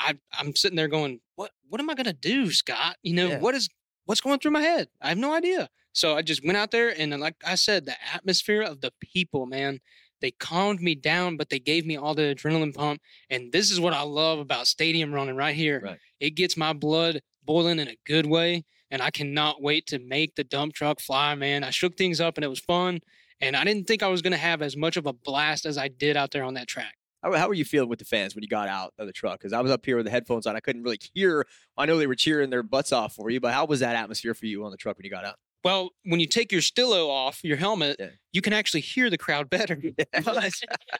I, 0.00 0.14
I'm 0.38 0.54
sitting 0.54 0.76
there 0.76 0.88
going, 0.88 1.20
what 1.36 1.50
What 1.68 1.80
am 1.80 1.90
I 1.90 1.94
gonna 1.94 2.12
do, 2.12 2.50
Scott? 2.52 2.96
You 3.02 3.14
know, 3.14 3.28
Yeah. 3.28 3.40
what 3.40 3.54
is 3.54 3.68
what's 4.04 4.20
going 4.20 4.38
through 4.38 4.52
my 4.52 4.62
head? 4.62 4.88
I 5.00 5.08
have 5.10 5.18
no 5.18 5.32
idea. 5.34 5.68
So 5.92 6.16
I 6.16 6.22
just 6.22 6.44
went 6.44 6.56
out 6.56 6.70
there 6.70 6.94
and, 6.98 7.18
like 7.18 7.36
I 7.44 7.56
said, 7.56 7.84
the 7.86 7.96
atmosphere 8.14 8.62
of 8.62 8.80
the 8.80 8.92
people, 9.00 9.46
man. 9.46 9.80
They 10.20 10.30
calmed 10.32 10.80
me 10.80 10.94
down, 10.96 11.36
but 11.36 11.48
they 11.48 11.60
gave 11.60 11.86
me 11.86 11.96
all 11.96 12.14
the 12.14 12.34
adrenaline 12.34 12.74
pump. 12.74 13.00
And 13.30 13.52
this 13.52 13.70
is 13.70 13.78
what 13.80 13.92
I 13.92 14.02
love 14.02 14.40
about 14.40 14.66
stadium 14.66 15.12
running 15.14 15.36
right 15.36 15.54
here. 15.54 15.80
Right. 15.84 15.98
It 16.18 16.30
gets 16.30 16.56
my 16.56 16.72
blood 16.72 17.20
boiling 17.48 17.80
in 17.80 17.88
a 17.88 17.96
good 18.06 18.26
way. 18.26 18.64
And 18.90 19.02
I 19.02 19.10
cannot 19.10 19.60
wait 19.60 19.86
to 19.88 19.98
make 19.98 20.36
the 20.36 20.44
dump 20.44 20.74
truck 20.74 21.00
fly, 21.00 21.34
man. 21.34 21.64
I 21.64 21.70
shook 21.70 21.96
things 21.96 22.20
up 22.20 22.36
and 22.36 22.44
it 22.44 22.48
was 22.48 22.60
fun. 22.60 23.00
And 23.40 23.56
I 23.56 23.64
didn't 23.64 23.86
think 23.86 24.02
I 24.02 24.08
was 24.08 24.22
going 24.22 24.32
to 24.32 24.38
have 24.38 24.62
as 24.62 24.76
much 24.76 24.96
of 24.96 25.06
a 25.06 25.12
blast 25.12 25.66
as 25.66 25.76
I 25.78 25.88
did 25.88 26.16
out 26.16 26.30
there 26.30 26.44
on 26.44 26.54
that 26.54 26.68
track. 26.68 26.94
How, 27.22 27.32
how 27.32 27.48
were 27.48 27.54
you 27.54 27.64
feeling 27.64 27.88
with 27.88 27.98
the 27.98 28.04
fans 28.04 28.34
when 28.34 28.42
you 28.42 28.48
got 28.48 28.68
out 28.68 28.92
of 28.98 29.06
the 29.06 29.12
truck? 29.12 29.40
Because 29.40 29.52
I 29.52 29.60
was 29.60 29.72
up 29.72 29.84
here 29.84 29.96
with 29.96 30.04
the 30.04 30.10
headphones 30.10 30.46
on. 30.46 30.56
I 30.56 30.60
couldn't 30.60 30.82
really 30.82 31.00
hear. 31.14 31.46
I 31.76 31.86
know 31.86 31.98
they 31.98 32.06
were 32.06 32.14
cheering 32.14 32.50
their 32.50 32.62
butts 32.62 32.92
off 32.92 33.14
for 33.14 33.30
you, 33.30 33.40
but 33.40 33.52
how 33.52 33.64
was 33.64 33.80
that 33.80 33.96
atmosphere 33.96 34.34
for 34.34 34.46
you 34.46 34.64
on 34.64 34.70
the 34.70 34.76
truck 34.76 34.96
when 34.96 35.04
you 35.04 35.10
got 35.10 35.24
out? 35.24 35.36
Well, 35.64 35.90
when 36.04 36.20
you 36.20 36.26
take 36.26 36.52
your 36.52 36.60
Stilo 36.60 37.08
off, 37.10 37.40
your 37.42 37.56
helmet, 37.56 37.96
Yeah. 37.98 38.10
you 38.32 38.40
can 38.40 38.52
actually 38.52 38.80
hear 38.82 39.10
the 39.10 39.18
crowd 39.18 39.50
better. 39.50 39.80
but 40.24 40.52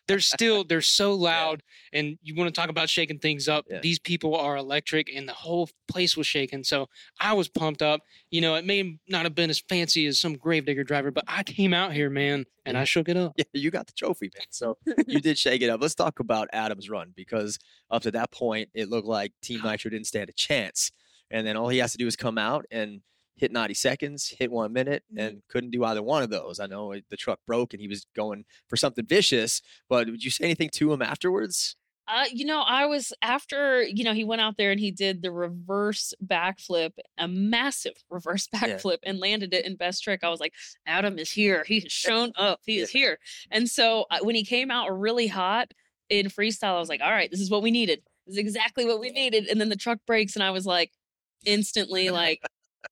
they're 0.08 0.20
still 0.20 0.64
they're 0.64 0.80
so 0.80 1.14
loud 1.30 1.62
and 1.92 2.18
you 2.22 2.34
want 2.34 2.52
to 2.52 2.60
talk 2.60 2.68
about 2.70 2.88
shaking 2.88 3.18
things 3.18 3.48
up 3.48 3.66
Yeah. 3.70 3.80
these 3.80 3.98
people 3.98 4.34
are 4.34 4.56
electric 4.56 5.08
and 5.14 5.28
the 5.28 5.32
whole 5.32 5.68
place 5.86 6.16
was 6.16 6.26
shaking 6.26 6.64
so 6.64 6.88
i 7.20 7.32
was 7.32 7.48
pumped 7.48 7.82
up 7.82 8.00
you 8.30 8.40
know 8.40 8.54
it 8.56 8.64
may 8.64 8.98
not 9.08 9.24
have 9.24 9.34
been 9.34 9.50
as 9.50 9.58
fancy 9.68 10.06
as 10.06 10.18
some 10.18 10.34
gravedigger 10.34 10.84
driver 10.84 11.10
but 11.10 11.24
i 11.28 11.42
came 11.42 11.72
out 11.74 11.92
here 11.92 12.08
man 12.10 12.44
and 12.66 12.76
i 12.76 12.84
shook 12.84 13.08
it 13.08 13.16
up 13.16 13.32
Yeah, 13.36 13.44
you 13.52 13.70
got 13.70 13.86
the 13.86 13.92
trophy, 13.92 14.30
man. 14.36 14.46
So 14.50 14.76
you 15.06 15.20
did 15.20 15.38
shake 15.38 15.62
it 15.62 15.70
up. 15.70 15.80
Let's 15.80 15.94
talk 15.94 16.18
about 16.20 16.48
Adam's 16.52 16.88
run 16.90 17.12
because 17.14 17.58
up 17.90 18.02
to 18.02 18.10
that 18.12 18.30
point, 18.30 18.68
it 18.74 18.88
looked 18.90 19.06
like 19.06 19.32
Team 19.42 19.60
Nitro 19.64 19.90
didn't 19.90 20.06
stand 20.06 20.28
a 20.28 20.32
chance. 20.32 20.90
And 21.30 21.46
then 21.46 21.56
all 21.56 21.68
he 21.68 21.78
has 21.78 21.92
to 21.92 21.98
do 21.98 22.06
is 22.06 22.16
come 22.16 22.36
out 22.38 22.64
and 22.70 23.00
hit 23.38 23.52
90 23.52 23.74
seconds, 23.74 24.28
hit 24.38 24.50
one 24.50 24.72
minute, 24.72 25.04
Mhm. 25.14 25.20
and 25.20 25.42
couldn't 25.48 25.70
do 25.70 25.84
either 25.84 26.02
one 26.02 26.22
of 26.22 26.30
those. 26.30 26.60
I 26.60 26.66
know 26.66 26.94
the 27.08 27.16
truck 27.16 27.40
broke 27.46 27.72
and 27.72 27.80
he 27.80 27.88
was 27.88 28.06
going 28.14 28.44
for 28.68 28.76
something 28.76 29.06
vicious, 29.06 29.62
but 29.88 30.08
would 30.08 30.22
you 30.24 30.30
say 30.30 30.44
anything 30.44 30.70
to 30.74 30.92
him 30.92 31.02
afterwards? 31.02 31.76
Uh, 32.10 32.24
you 32.32 32.46
know, 32.46 32.62
I 32.62 32.86
was 32.86 33.12
after, 33.20 33.82
you 33.82 34.02
know, 34.02 34.14
he 34.14 34.24
went 34.24 34.40
out 34.40 34.56
there 34.56 34.70
and 34.70 34.80
he 34.80 34.90
did 34.90 35.20
the 35.20 35.30
reverse 35.30 36.14
backflip, 36.24 36.92
a 37.18 37.28
massive 37.28 37.92
reverse 38.10 38.48
Yeah. 38.52 38.60
backflip, 38.60 38.98
and 39.02 39.18
landed 39.20 39.52
it 39.52 39.66
in 39.66 39.76
best 39.76 40.02
trick. 40.02 40.24
I 40.24 40.30
was 40.30 40.40
like, 40.40 40.54
Adam 40.86 41.18
is 41.18 41.30
here. 41.30 41.64
He 41.66 41.80
has 41.80 41.92
shown 41.92 42.32
up. 42.36 42.60
He 42.64 42.78
is 42.80 42.88
here. 42.90 43.18
And 43.50 43.68
so 43.68 44.06
uh, 44.10 44.20
when 44.22 44.34
he 44.34 44.42
came 44.44 44.70
out 44.70 44.88
really 44.98 45.26
hot 45.26 45.72
in 46.08 46.28
freestyle, 46.28 46.76
I 46.76 46.78
was 46.78 46.88
like, 46.88 47.02
all 47.02 47.10
right, 47.12 47.30
this 47.30 47.40
is 47.40 47.50
what 47.50 47.62
we 47.62 47.70
needed. 47.70 48.02
This 48.26 48.36
is 48.36 48.38
exactly 48.38 48.86
what 48.86 49.00
we 49.00 49.10
needed. 49.10 49.46
And 49.46 49.60
then 49.60 49.68
the 49.68 49.76
truck 49.76 49.98
breaks, 50.06 50.34
and 50.34 50.42
I 50.42 50.50
was 50.50 50.64
like, 50.64 50.92
instantly 51.44 52.08
like, 52.10 52.40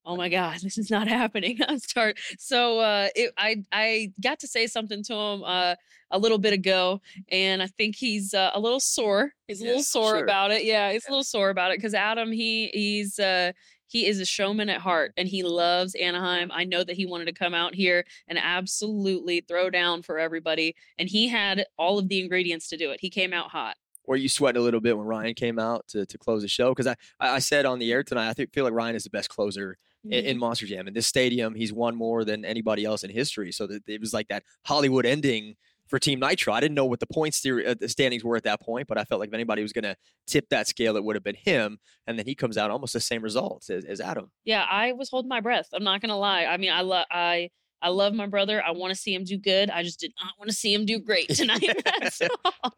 oh 0.05 0.17
my 0.17 0.29
god 0.29 0.59
this 0.63 0.79
is 0.79 0.91
not 0.91 1.09
happening 1.21 1.59
I'm 1.69 1.79
start 1.79 2.19
so 2.39 2.79
uh 2.81 3.09
it, 3.15 3.33
i 3.37 3.63
i 3.73 4.13
got 4.23 4.41
to 4.41 4.47
say 4.47 4.67
something 4.67 5.03
to 5.05 5.15
him 5.15 5.45
uh 5.45 5.75
a 6.13 6.19
little 6.19 6.39
bit 6.39 6.53
ago 6.53 7.01
and 7.31 7.63
i 7.63 7.67
think 7.67 7.97
he's 7.97 8.33
uh, 8.35 8.51
a 8.55 8.61
little 8.61 8.79
sore 8.81 9.33
he's 9.49 9.61
a 9.61 9.65
Yeah, 9.65 9.71
little 9.71 9.83
sore 9.83 10.11
sure. 10.17 10.25
about 10.25 10.51
it 10.53 10.65
yeah 10.65 10.93
he's 10.93 11.07
a 11.07 11.11
little 11.11 11.25
sore 11.25 11.51
about 11.51 11.73
it 11.73 11.79
because 11.79 11.95
adam 11.95 12.31
he 12.31 12.71
he's 12.73 13.19
uh 13.19 13.53
he 13.89 14.07
is 14.07 14.21
a 14.21 14.25
showman 14.25 14.69
at 14.69 14.81
heart 14.81 15.13
and 15.17 15.29
he 15.29 15.45
loves 15.45 15.95
Anaheim. 15.95 16.51
I 16.53 16.65
know 16.65 16.83
that 16.83 16.97
he 16.97 17.07
wanted 17.07 17.27
to 17.27 17.33
come 17.33 17.55
out 17.55 17.73
here 17.73 18.05
and 18.27 18.37
absolutely 18.37 19.43
throw 19.47 19.71
down 19.71 20.03
for 20.03 20.19
everybody. 20.19 20.75
And 20.99 21.09
he 21.09 21.29
had 21.29 21.65
all 21.79 21.97
of 21.97 22.09
the 22.09 22.21
ingredients 22.21 22.69
to 22.71 22.77
do 22.77 22.91
it. 22.91 23.01
He 23.01 23.11
came 23.11 23.33
out 23.33 23.51
hot. 23.51 23.77
Were 24.07 24.17
you 24.17 24.29
sweating 24.29 24.61
a 24.61 24.65
little 24.65 24.81
bit 24.81 24.97
when 24.97 25.07
Ryan 25.07 25.35
came 25.35 25.59
out 25.59 25.87
to, 25.89 26.07
to 26.07 26.19
close 26.19 26.43
the 26.43 26.49
show? 26.49 26.71
Because 26.71 26.87
I, 26.87 26.95
I 27.21 27.39
said 27.41 27.67
on 27.67 27.79
the 27.79 27.93
air 27.93 28.03
tonight, 28.03 28.29
I 28.29 28.33
think 28.33 28.53
feel 28.53 28.65
like 28.65 28.73
Ryan 28.73 28.95
is 28.97 29.05
the 29.05 29.11
best 29.11 29.29
closer 29.29 29.73
in, 29.73 29.77
Mm-hmm. 30.11 30.27
in 30.29 30.39
Monster 30.39 30.67
Jam. 30.67 30.87
In 30.87 30.95
this 30.95 31.09
stadium, 31.09 31.57
he's 31.57 31.73
won 31.73 31.97
more 31.97 32.25
than 32.25 32.45
anybody 32.45 32.85
else 32.85 33.03
in 33.03 33.11
history. 33.11 33.51
So 33.51 33.67
that 33.67 33.83
it 33.89 34.01
was 34.01 34.15
like 34.15 34.29
that 34.29 34.45
Hollywood 34.65 35.05
ending 35.05 35.57
for 35.89 35.99
Team 35.99 36.21
Nitro. 36.21 36.53
I 36.53 36.61
didn't 36.61 36.75
know 36.77 36.85
what 36.85 37.01
the 37.01 37.07
points 37.09 37.41
theory, 37.41 37.67
uh, 37.67 37.75
the 37.79 37.89
standings 37.89 38.23
were 38.23 38.37
at 38.37 38.45
that 38.45 38.61
point, 38.61 38.87
but 38.87 38.99
I 38.99 39.05
felt 39.05 39.19
like 39.21 39.29
if 39.31 39.35
anybody 39.35 39.63
was 39.63 39.73
going 39.73 39.83
to 39.85 39.97
tip 40.27 40.49
that 40.51 40.69
scale, 40.69 40.97
it 40.97 41.03
would 41.03 41.17
have 41.17 41.25
been 41.25 41.35
him. 41.37 41.79
And 42.07 42.17
then 42.19 42.27
he 42.27 42.35
comes 42.37 42.57
out 42.57 42.71
almost 42.71 42.93
the 42.93 43.01
same 43.01 43.21
results 43.23 43.69
as, 43.69 43.85
as 43.85 44.01
Adam. 44.01 44.31
Yeah, 44.45 44.65
I 44.69 44.93
was 44.93 45.11
holding 45.11 45.29
my 45.29 45.41
breath. 45.41 45.69
I'm 45.73 45.83
not 45.85 46.01
gonna 46.01 46.17
lie. 46.19 46.45
I 46.45 46.57
mean, 46.57 46.73
I 46.73 46.83
love 46.83 47.07
I 47.11 47.51
I 47.87 47.91
love 47.91 48.15
my 48.15 48.27
brother. 48.27 48.61
I 48.61 48.73
want 48.73 48.93
to 48.93 48.99
see 49.01 49.15
him 49.15 49.23
do 49.23 49.39
good. 49.39 49.71
I 49.71 49.85
just 49.85 50.01
did 50.01 50.13
not 50.21 50.33
want 50.41 50.51
to 50.51 50.57
see 50.57 50.75
him 50.75 50.87
do 50.87 50.99
great 50.99 51.29
tonight. 51.37 51.85
That's 51.85 52.21
all. 52.45 52.75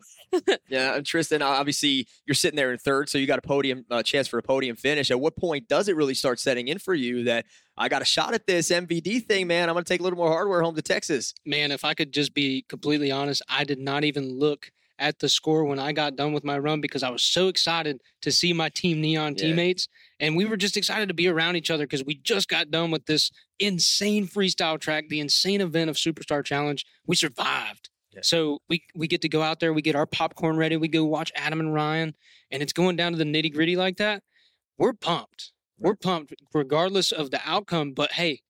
Yeah, 0.68 0.96
and 0.96 1.06
Tristan, 1.06 1.40
obviously 1.40 2.06
you're 2.26 2.34
sitting 2.34 2.58
there 2.58 2.72
in 2.72 2.78
third, 2.78 3.08
so 3.08 3.16
you 3.16 3.26
got 3.26 3.38
a 3.38 3.42
podium 3.42 3.86
uh, 3.90 4.02
chance 4.02 4.28
for 4.28 4.36
a 4.36 4.42
podium 4.42 4.76
finish. 4.76 5.10
At 5.10 5.18
what 5.18 5.34
point 5.34 5.66
does 5.66 5.88
it 5.88 5.96
really 5.96 6.12
start 6.12 6.38
setting 6.40 6.68
in 6.68 6.78
for 6.78 6.92
you 6.92 7.24
that 7.24 7.46
I 7.78 7.88
got 7.88 8.02
a 8.02 8.04
shot 8.04 8.34
at 8.34 8.46
this 8.46 8.68
MVD 8.68 9.24
thing, 9.24 9.46
man? 9.46 9.70
I'm 9.70 9.74
going 9.74 9.84
to 9.84 9.88
take 9.88 10.00
a 10.00 10.02
little 10.02 10.18
more 10.18 10.28
hardware 10.28 10.60
home 10.60 10.74
to 10.74 10.82
Texas. 10.82 11.32
Man, 11.46 11.72
if 11.72 11.86
I 11.86 11.94
could 11.94 12.12
just 12.12 12.34
be 12.34 12.66
completely 12.68 13.10
honest, 13.10 13.40
I 13.48 13.64
did 13.64 13.78
not 13.78 14.04
even 14.04 14.38
look 14.38 14.70
at 14.98 15.18
the 15.18 15.28
score 15.28 15.64
when 15.64 15.78
I 15.78 15.92
got 15.92 16.16
done 16.16 16.32
with 16.32 16.44
my 16.44 16.58
run 16.58 16.80
because 16.80 17.02
I 17.02 17.10
was 17.10 17.22
so 17.22 17.48
excited 17.48 18.00
to 18.22 18.32
see 18.32 18.52
my 18.52 18.68
team 18.68 19.00
neon 19.00 19.34
Yeah. 19.36 19.46
teammates. 19.48 19.88
And 20.20 20.36
we 20.36 20.44
were 20.44 20.56
just 20.56 20.76
excited 20.76 21.08
to 21.08 21.14
be 21.14 21.28
around 21.28 21.56
each 21.56 21.70
other 21.70 21.84
because 21.84 22.04
we 22.04 22.16
just 22.16 22.48
got 22.48 22.70
done 22.70 22.90
with 22.90 23.06
this 23.06 23.30
insane 23.58 24.26
freestyle 24.26 24.80
track, 24.80 25.08
the 25.08 25.20
insane 25.20 25.60
event 25.60 25.90
of 25.90 25.96
Superstar 25.96 26.44
Challenge. 26.44 26.84
We 27.06 27.16
survived. 27.16 27.90
Yeah. 28.12 28.20
So 28.22 28.60
we 28.68 28.82
we 28.94 29.06
get 29.06 29.20
to 29.22 29.28
go 29.28 29.42
out 29.42 29.60
there, 29.60 29.72
we 29.72 29.82
get 29.82 29.94
our 29.94 30.06
popcorn 30.06 30.56
ready, 30.56 30.76
we 30.76 30.88
go 30.88 31.04
watch 31.04 31.30
Adam 31.36 31.60
and 31.60 31.72
Ryan, 31.74 32.14
and 32.50 32.62
it's 32.62 32.72
going 32.72 32.96
down 32.96 33.12
to 33.12 33.18
the 33.18 33.24
nitty 33.24 33.52
gritty 33.52 33.76
like 33.76 33.98
that. 33.98 34.22
We're 34.78 34.94
pumped. 34.94 35.52
We're 35.78 35.94
pumped 35.94 36.34
regardless 36.54 37.12
of 37.12 37.30
the 37.30 37.40
outcome. 37.44 37.92
But 37.92 38.12
hey, 38.12 38.40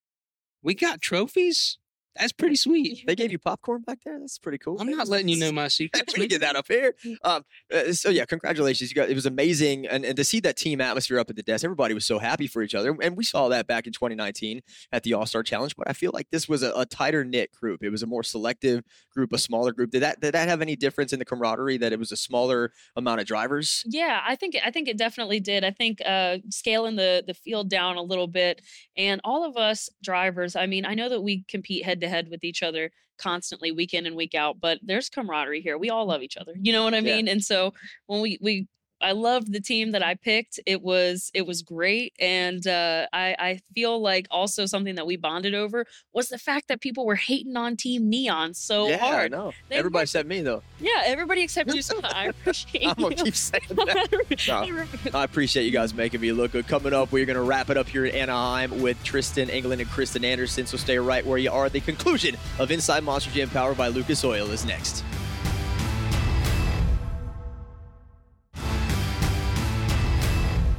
we 0.62 0.74
got 0.74 1.00
trophies. 1.02 1.78
That's 2.18 2.32
pretty 2.32 2.56
sweet. 2.56 3.04
They 3.06 3.14
gave 3.14 3.32
you 3.32 3.38
popcorn 3.38 3.82
back 3.82 3.98
there. 4.04 4.18
That's 4.18 4.38
pretty 4.38 4.58
cool. 4.58 4.76
I'm 4.80 4.90
not 4.90 5.08
letting 5.08 5.28
you 5.28 5.38
know 5.38 5.52
my 5.52 5.68
secrets. 5.68 6.16
we 6.18 6.26
get 6.26 6.40
that 6.40 6.56
up 6.56 6.66
here. 6.68 6.94
Um, 7.22 7.44
uh, 7.72 7.92
so 7.92 8.10
yeah, 8.10 8.25
congratulations! 8.25 8.90
You 8.90 8.94
got 8.94 9.08
it 9.08 9.14
was 9.14 9.26
amazing, 9.26 9.87
and, 9.87 10.04
and 10.04 10.16
to 10.16 10.25
see 10.25 10.40
that 10.40 10.56
team 10.56 10.80
atmosphere 10.80 11.18
up 11.18 11.30
at 11.30 11.37
the 11.37 11.42
desk, 11.42 11.64
everybody 11.64 11.94
was 11.94 12.06
so 12.06 12.18
happy 12.18 12.46
for 12.46 12.62
each 12.62 12.75
other, 12.75 12.96
and 13.00 13.16
we 13.16 13.25
saw 13.25 13.48
that 13.48 13.66
back 13.66 13.87
in 13.87 13.92
2019 13.92 14.62
at 14.92 15.02
the 15.02 15.14
All 15.14 15.26
Star 15.26 15.42
Challenge. 15.42 15.75
But 15.76 15.88
I 15.88 15.92
feel 15.92 16.10
like 16.12 16.28
this 16.30 16.48
was 16.48 16.62
a, 16.62 16.72
a 16.72 16.87
tighter 16.87 17.25
knit 17.25 17.52
group. 17.52 17.82
It 17.82 17.90
was 17.90 18.02
a 18.02 18.06
more 18.06 18.22
selective 18.22 18.82
group, 19.12 19.32
a 19.32 19.38
smaller 19.38 19.72
group. 19.72 19.90
Did 19.90 20.02
that 20.02 20.20
did 20.20 20.34
that 20.34 20.48
have 20.48 20.60
any 20.60 20.76
difference 20.76 21.12
in 21.12 21.18
the 21.18 21.25
camaraderie? 21.25 21.78
That 21.78 21.92
it 21.92 21.98
was 21.98 22.12
a 22.12 22.16
smaller 22.16 22.72
amount 22.96 23.20
of 23.20 23.26
drivers? 23.26 23.82
Yeah, 23.87 24.20
I 24.26 24.37
think 24.37 24.56
I 24.64 24.70
think 24.70 24.88
it 24.88 24.98
definitely 24.98 25.40
did. 25.40 25.64
I 25.64 25.70
think 25.70 26.00
uh, 26.04 26.38
scaling 26.50 26.96
the 26.96 27.22
the 27.26 27.34
field 27.34 27.70
down 27.70 27.96
a 27.96 28.02
little 28.02 28.28
bit, 28.28 28.62
and 28.96 29.20
all 29.25 29.44
of 29.44 29.56
us 29.56 29.88
drivers. 30.02 30.56
I 30.56 30.66
mean, 30.66 30.84
I 30.84 30.94
know 30.94 31.08
that 31.08 31.22
we 31.22 31.44
compete 31.48 31.84
head 31.84 32.00
to 32.00 32.07
head 32.08 32.28
with 32.30 32.44
each 32.44 32.62
other 32.62 32.90
constantly, 33.18 33.72
week 33.72 33.94
in 33.94 34.06
and 34.06 34.16
week 34.16 34.34
out. 34.34 34.60
But 34.60 34.78
there's 34.82 35.08
camaraderie 35.08 35.60
here. 35.60 35.76
We 35.78 35.90
all 35.90 36.06
love 36.06 36.22
each 36.22 36.36
other. 36.36 36.54
You 36.60 36.72
know 36.72 36.84
what 36.84 36.94
I 36.94 36.98
Yeah. 36.98 37.16
mean? 37.16 37.28
And 37.28 37.42
so 37.42 37.74
when 38.06 38.20
we 38.20 38.38
we 38.40 38.66
I 39.00 39.12
loved 39.12 39.52
the 39.52 39.60
team 39.60 39.92
that 39.92 40.02
I 40.02 40.14
picked. 40.14 40.58
It 40.66 40.82
was 40.82 41.30
it 41.34 41.46
was 41.46 41.62
great, 41.62 42.14
and 42.18 42.66
uh, 42.66 43.06
I 43.12 43.36
I 43.38 43.60
feel 43.74 44.00
like 44.00 44.26
also 44.30 44.66
something 44.66 44.94
that 44.96 45.06
we 45.06 45.16
bonded 45.16 45.54
over 45.54 45.87
was 46.12 46.28
the 46.28 46.38
fact 46.38 46.68
that 46.68 46.80
people 46.80 47.06
were 47.06 47.14
hating 47.14 47.56
on 47.56 47.76
Team 47.76 48.08
Neon 48.08 48.54
so 48.54 48.88
yeah, 48.88 49.04
I 49.04 49.28
know. 49.28 49.52
They 49.68 49.76
Everybody 49.76 50.02
were- 50.02 50.06
said 50.06 50.26
me 50.26 50.40
though. 50.42 50.62
Yeah, 50.80 51.02
everybody 51.04 51.42
except 51.42 51.72
you. 51.74 51.82
So 51.82 52.00
I 52.02 52.26
appreciate 52.26 52.87
I'm 52.88 52.94
gonna 52.94 53.14
you. 53.16 53.24
keep 53.24 53.34
saying 53.37 53.62
that. 53.70 55.11
I 55.14 55.24
appreciate 55.24 55.64
you 55.64 55.70
guys 55.70 55.94
making 55.94 56.20
me 56.20 56.32
look 56.32 56.52
good. 56.52 56.66
Coming 56.66 56.92
up, 56.92 57.12
we're 57.12 57.24
going 57.26 57.37
to 57.37 57.42
wrap 57.42 57.70
it 57.70 57.76
up 57.76 57.88
here 57.88 58.04
in 58.06 58.14
Anaheim 58.14 58.80
with 58.80 59.02
Tristan 59.04 59.48
England 59.48 59.80
and 59.80 59.90
Kristen 59.90 60.24
Anderson. 60.24 60.66
So 60.66 60.76
stay 60.76 60.98
right 60.98 61.24
where 61.24 61.38
you 61.38 61.50
are. 61.50 61.68
The 61.68 61.80
conclusion 61.80 62.37
of 62.58 62.70
Inside 62.70 63.04
Monster 63.04 63.30
Jam 63.30 63.48
powered 63.50 63.76
by 63.76 63.88
Lucas 63.88 64.24
Oil 64.24 64.50
is 64.50 64.64
next. 64.64 65.04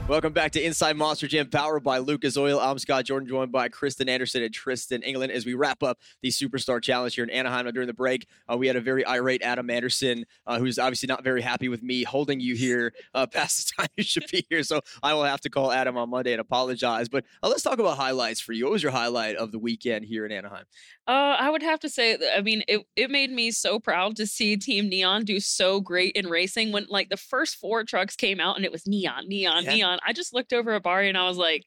Welcome 0.10 0.34
back 0.34 0.54
to 0.54 0.60
Inside 0.66 0.98
Monster 0.98 1.28
Jam, 1.28 1.52
powered 1.52 1.84
by 1.84 2.00
Lucas 2.00 2.36
Oil. 2.36 2.60
I'm 2.60 2.80
Scott 2.80 3.06
Jordan, 3.06 3.30
joined 3.30 3.52
by 3.52 3.70
Kristen 3.70 4.10
Anderson 4.10 4.42
and 4.42 4.52
Tristan 4.52 5.04
England 5.04 5.32
as 5.32 5.46
we 5.46 5.54
wrap 5.54 5.84
up 5.84 6.00
the 6.24 6.30
Superstar 6.30 6.82
Challenge 6.82 7.14
here 7.14 7.24
in 7.24 7.30
Anaheim. 7.30 7.66
Now, 7.66 7.72
during 7.72 7.86
the 7.86 7.94
break, 7.94 8.26
uh, 8.52 8.58
we 8.58 8.66
had 8.66 8.76
a 8.76 8.82
very 8.82 9.06
irate 9.06 9.44
Adam 9.44 9.70
Anderson, 9.70 10.26
uh, 10.48 10.58
who's 10.58 10.80
obviously 10.80 11.06
not 11.06 11.24
very 11.24 11.44
happy 11.44 11.70
with 11.70 11.84
me 11.84 12.02
holding 12.02 12.40
you 12.40 12.56
here 12.56 12.92
uh, 13.14 13.28
past 13.32 13.72
the 13.78 13.84
time 13.84 13.88
you 13.98 14.04
should 14.04 14.26
be 14.32 14.44
here. 14.50 14.64
So 14.64 14.82
I 15.04 15.14
will 15.14 15.26
have 15.26 15.42
to 15.42 15.50
call 15.52 15.72
Adam 15.72 15.96
on 15.96 16.10
Monday 16.10 16.32
and 16.32 16.42
apologize. 16.42 17.08
But 17.08 17.24
uh, 17.44 17.50
let's 17.50 17.62
talk 17.62 17.78
about 17.78 17.96
highlights 17.98 18.40
for 18.40 18.54
you. 18.54 18.66
What 18.66 18.72
was 18.72 18.82
your 18.82 18.92
highlight 18.92 19.36
of 19.36 19.52
the 19.52 19.60
weekend 19.60 20.06
here 20.06 20.26
in 20.26 20.32
Anaheim? 20.32 20.66
Uh, 21.06 21.38
I 21.40 21.52
would 21.52 21.62
have 21.62 21.80
to 21.82 21.90
say, 21.90 22.18
I 22.36 22.42
mean, 22.42 22.64
it, 22.68 22.82
it 22.96 23.12
made 23.12 23.30
me 23.30 23.52
so 23.52 23.80
proud 23.80 24.16
to 24.16 24.26
see 24.26 24.58
Team 24.58 24.90
Neon 24.90 25.24
do 25.24 25.40
so 25.40 25.80
great 25.80 26.16
in 26.16 26.28
racing. 26.28 26.72
When 26.72 26.88
like 26.90 27.10
the 27.10 27.18
first 27.18 27.58
four 27.58 27.84
trucks 27.84 28.16
came 28.16 28.40
out 28.40 28.56
and 28.56 28.66
it 28.66 28.72
was 28.72 28.88
neon, 28.88 29.28
neon, 29.28 29.66
Yeah. 29.66 29.76
neon. 29.76 29.99
I 30.06 30.14
just 30.14 30.34
looked 30.34 30.54
over 30.54 30.72
at 30.74 30.84
Bari 30.84 31.10
and 31.10 31.18
I 31.18 31.28
was 31.28 31.38
like, 31.38 31.66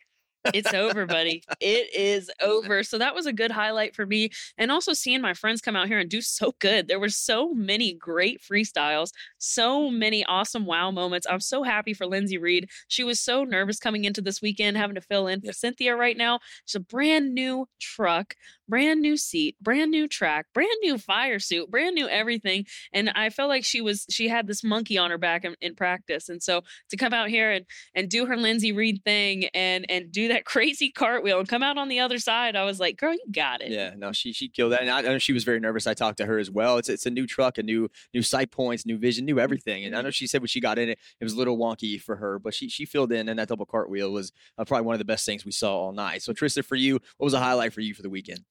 it's 0.52 0.74
over, 0.74 1.06
buddy. 1.06 1.42
It 1.60 1.94
is 1.94 2.28
over. 2.40 2.82
So 2.82 2.98
that 2.98 3.14
was 3.14 3.26
a 3.26 3.32
good 3.32 3.52
highlight 3.52 3.94
for 3.94 4.04
me. 4.04 4.30
And 4.58 4.72
also 4.72 4.92
seeing 4.94 5.20
my 5.20 5.32
friends 5.32 5.60
come 5.60 5.76
out 5.76 5.86
here 5.86 5.98
and 5.98 6.10
do 6.10 6.20
so 6.20 6.54
good. 6.58 6.88
There 6.88 6.98
were 6.98 7.08
so 7.08 7.54
many 7.54 7.92
great 7.94 8.40
freestyles, 8.42 9.12
so 9.38 9.90
many 9.90 10.24
awesome 10.24 10.66
wow 10.66 10.90
moments. 10.90 11.26
I'm 11.30 11.40
so 11.40 11.62
happy 11.62 11.94
for 11.94 12.06
Lindsay 12.06 12.38
Reed. 12.38 12.68
She 12.88 13.04
was 13.04 13.20
so 13.20 13.44
nervous 13.44 13.78
coming 13.78 14.04
into 14.04 14.20
this 14.20 14.42
weekend, 14.42 14.76
having 14.76 14.96
to 14.96 15.00
fill 15.00 15.28
in 15.28 15.40
for 15.40 15.52
Cynthia 15.52 15.94
right 15.94 16.16
now. 16.16 16.40
It's 16.64 16.74
a 16.74 16.80
brand 16.80 17.32
new 17.32 17.68
truck, 17.80 18.34
brand 18.72 19.02
new 19.02 19.18
seat, 19.18 19.54
brand 19.60 19.90
new 19.90 20.08
track, 20.08 20.46
brand 20.54 20.70
new 20.80 20.96
fire 20.96 21.38
suit, 21.38 21.70
brand 21.70 21.94
new 21.94 22.08
everything. 22.08 22.64
And 22.90 23.10
I 23.14 23.28
felt 23.28 23.50
like 23.50 23.66
she 23.66 23.82
was 23.82 24.06
she 24.08 24.28
had 24.28 24.46
this 24.46 24.64
monkey 24.64 24.96
on 24.96 25.10
her 25.10 25.18
back 25.18 25.44
in, 25.44 25.54
in 25.60 25.74
practice. 25.74 26.30
And 26.30 26.42
so 26.42 26.62
to 26.88 26.96
come 26.96 27.12
out 27.12 27.28
here 27.28 27.50
and 27.50 27.66
and 27.94 28.08
do 28.08 28.24
her 28.24 28.34
Lindsay 28.34 28.72
Reed 28.72 29.02
thing 29.04 29.44
and 29.52 29.84
and 29.90 30.10
do 30.10 30.28
that 30.28 30.44
crazy 30.46 30.90
cartwheel 30.90 31.38
and 31.38 31.46
come 31.46 31.62
out 31.62 31.76
on 31.76 31.88
the 31.88 32.00
other 32.00 32.18
side, 32.18 32.56
I 32.56 32.64
was 32.64 32.80
like, 32.80 32.96
girl, 32.96 33.12
you 33.12 33.26
got 33.30 33.60
it. 33.60 33.72
Yeah, 33.72 33.92
no, 33.94 34.10
she 34.10 34.32
she 34.32 34.48
killed 34.48 34.72
that, 34.72 34.80
and 34.80 34.90
I, 34.90 35.00
I 35.00 35.02
know 35.02 35.18
she 35.18 35.34
was 35.34 35.44
very 35.44 35.60
nervous. 35.60 35.86
I 35.86 35.92
talked 35.92 36.16
to 36.16 36.24
her 36.24 36.38
as 36.38 36.50
well. 36.50 36.78
It's 36.78 36.88
it's 36.88 37.04
a 37.04 37.10
new 37.10 37.26
truck, 37.26 37.58
a 37.58 37.62
new 37.62 37.90
new 38.14 38.22
sight 38.22 38.52
points, 38.52 38.86
new 38.86 38.96
vision, 38.96 39.26
new 39.26 39.38
everything. 39.38 39.84
And 39.84 39.94
I 39.94 40.00
know 40.00 40.10
she 40.10 40.26
said 40.26 40.40
when 40.40 40.48
she 40.48 40.60
got 40.60 40.78
in 40.78 40.88
it, 40.88 40.98
it 41.20 41.24
was 41.24 41.34
a 41.34 41.36
little 41.36 41.58
wonky 41.58 42.00
for 42.00 42.16
her, 42.16 42.38
but 42.38 42.54
she 42.54 42.70
she 42.70 42.86
filled 42.86 43.12
in, 43.12 43.28
and 43.28 43.38
that 43.38 43.48
double 43.48 43.66
cartwheel 43.66 44.10
was 44.10 44.32
uh, 44.56 44.64
probably 44.64 44.86
one 44.86 44.94
of 44.94 44.98
the 44.98 45.04
best 45.04 45.26
things 45.26 45.44
we 45.44 45.52
saw 45.52 45.76
all 45.76 45.92
night. 45.92 46.22
So 46.22 46.32
Tristan, 46.32 46.62
for 46.62 46.76
you, 46.76 46.94
what 47.18 47.26
was 47.26 47.34
a 47.34 47.38
highlight 47.38 47.74
for 47.74 47.82
you 47.82 47.92
for 47.92 48.00
the 48.00 48.08
weekend? 48.08 48.46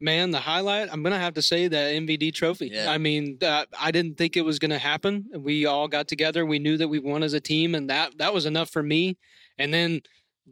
Man, 0.00 0.30
the 0.30 0.40
highlight, 0.40 0.88
I'm 0.90 1.02
going 1.02 1.12
to 1.12 1.18
have 1.18 1.34
to 1.34 1.42
say 1.42 1.68
the 1.68 1.76
MVD 1.76 2.32
trophy. 2.32 2.70
Yeah. 2.72 2.90
I 2.90 2.96
mean, 2.96 3.38
uh, 3.42 3.66
I 3.78 3.90
didn't 3.90 4.16
think 4.16 4.36
it 4.36 4.44
was 4.44 4.58
going 4.58 4.70
to 4.70 4.78
happen. 4.78 5.26
We 5.36 5.66
all 5.66 5.88
got 5.88 6.08
together. 6.08 6.46
We 6.46 6.58
knew 6.58 6.78
that 6.78 6.88
we 6.88 6.98
won 6.98 7.22
as 7.22 7.34
a 7.34 7.40
team, 7.40 7.74
and 7.74 7.90
that 7.90 8.16
that 8.18 8.32
was 8.32 8.46
enough 8.46 8.70
for 8.70 8.82
me. 8.82 9.18
And 9.58 9.74
then 9.74 10.00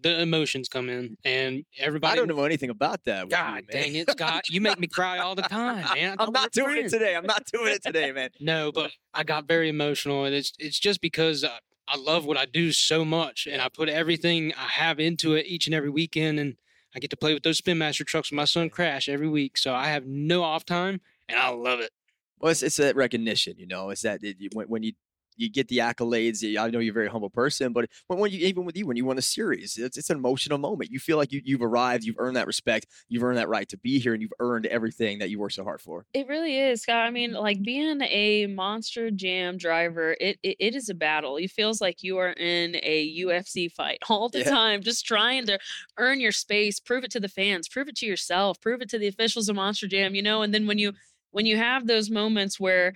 the 0.00 0.20
emotions 0.20 0.68
come 0.68 0.88
in, 0.88 1.16
and 1.24 1.64
everybody. 1.78 2.12
I 2.12 2.16
don't 2.16 2.28
know 2.28 2.44
anything 2.44 2.70
about 2.70 3.04
that. 3.04 3.24
with 3.26 3.32
you, 3.32 3.38
God 3.38 3.64
dang 3.70 3.94
it, 3.94 4.10
Scott. 4.10 4.48
You 4.48 4.60
make 4.60 4.78
me 4.78 4.86
cry 4.92 5.18
all 5.18 5.34
the 5.34 5.42
time, 5.42 5.84
man. 5.94 6.16
I'm 6.18 6.32
not 6.32 6.52
doing 6.52 6.84
it 6.84 6.90
today. 6.90 7.16
I'm 7.16 7.26
not 7.26 7.44
doing 7.46 7.74
it 7.74 7.82
today, 7.82 8.12
man. 8.12 8.30
No, 8.40 8.70
but 8.70 8.92
I 9.14 9.24
got 9.24 9.48
very 9.48 9.68
emotional, 9.68 10.24
and 10.24 10.34
it's 10.34 10.52
it's 10.58 10.78
just 10.78 11.00
because 11.00 11.44
uh, 11.44 11.56
I 11.88 11.96
love 11.96 12.26
what 12.26 12.36
I 12.36 12.44
do 12.44 12.72
so 12.72 13.04
much, 13.04 13.48
and 13.50 13.62
I 13.62 13.68
put 13.68 13.88
everything 13.88 14.52
I 14.56 14.68
have 14.68 15.00
into 15.00 15.34
it 15.34 15.46
each 15.46 15.66
and 15.66 15.74
every 15.74 15.90
weekend, 15.90 16.38
and 16.38 16.56
I 16.98 17.00
get 17.00 17.10
to 17.10 17.16
play 17.16 17.32
with 17.32 17.44
those 17.44 17.58
Spin 17.58 17.78
Master 17.78 18.02
trucks 18.02 18.32
with 18.32 18.36
my 18.36 18.44
son 18.44 18.70
Crash 18.70 19.08
every 19.08 19.28
week, 19.28 19.56
so 19.56 19.72
I 19.72 19.86
have 19.86 20.04
no 20.04 20.42
off 20.42 20.64
time, 20.64 21.00
and 21.28 21.38
I 21.38 21.50
love 21.50 21.78
it. 21.78 21.92
Well, 22.40 22.50
it's, 22.50 22.60
it's 22.60 22.78
that 22.78 22.96
recognition, 22.96 23.54
you 23.56 23.68
know. 23.68 23.90
It's 23.90 24.02
that 24.02 24.18
it, 24.24 24.36
when, 24.52 24.66
when 24.66 24.82
you 24.82 24.94
you 25.38 25.50
get 25.50 25.68
the 25.68 25.78
accolades. 25.78 26.44
I 26.58 26.68
know 26.70 26.78
you're 26.80 26.92
a 26.92 26.94
very 26.94 27.08
humble 27.08 27.30
person, 27.30 27.72
but 27.72 27.88
when, 28.08 28.18
when 28.18 28.30
you 28.30 28.46
even 28.46 28.64
with 28.64 28.76
you 28.76 28.86
when 28.86 28.96
you 28.96 29.04
won 29.04 29.18
a 29.18 29.22
series, 29.22 29.76
it's, 29.78 29.96
it's 29.96 30.10
an 30.10 30.18
emotional 30.18 30.58
moment. 30.58 30.90
You 30.90 30.98
feel 30.98 31.16
like 31.16 31.32
you 31.32 31.40
you've 31.44 31.62
arrived, 31.62 32.04
you've 32.04 32.16
earned 32.18 32.36
that 32.36 32.46
respect, 32.46 32.86
you've 33.08 33.22
earned 33.22 33.38
that 33.38 33.48
right 33.48 33.68
to 33.68 33.78
be 33.78 33.98
here, 33.98 34.12
and 34.12 34.20
you've 34.22 34.32
earned 34.40 34.66
everything 34.66 35.18
that 35.20 35.30
you 35.30 35.38
worked 35.38 35.54
so 35.54 35.64
hard 35.64 35.80
for. 35.80 36.04
It 36.12 36.26
really 36.28 36.58
is, 36.58 36.82
Scott. 36.82 37.06
I 37.06 37.10
mean, 37.10 37.32
like 37.32 37.62
being 37.62 38.00
a 38.02 38.46
monster 38.46 39.10
jam 39.10 39.56
driver, 39.56 40.16
it, 40.20 40.38
it 40.42 40.56
it 40.58 40.74
is 40.74 40.88
a 40.88 40.94
battle. 40.94 41.36
It 41.36 41.50
feels 41.50 41.80
like 41.80 42.02
you 42.02 42.18
are 42.18 42.32
in 42.32 42.76
a 42.82 43.16
UFC 43.20 43.70
fight 43.72 43.98
all 44.08 44.28
the 44.28 44.40
Yeah. 44.40 44.50
time, 44.50 44.82
just 44.82 45.06
trying 45.06 45.46
to 45.46 45.58
earn 45.98 46.20
your 46.20 46.32
space, 46.32 46.80
prove 46.80 47.04
it 47.04 47.10
to 47.12 47.20
the 47.20 47.28
fans, 47.28 47.68
prove 47.68 47.88
it 47.88 47.96
to 47.96 48.06
yourself, 48.06 48.60
prove 48.60 48.80
it 48.82 48.88
to 48.90 48.98
the 48.98 49.06
officials 49.06 49.48
of 49.48 49.56
Monster 49.56 49.86
Jam, 49.86 50.14
you 50.14 50.22
know. 50.22 50.42
And 50.42 50.52
then 50.52 50.66
when 50.66 50.78
you 50.78 50.92
when 51.30 51.46
you 51.46 51.56
have 51.56 51.86
those 51.86 52.10
moments 52.10 52.58
where 52.58 52.94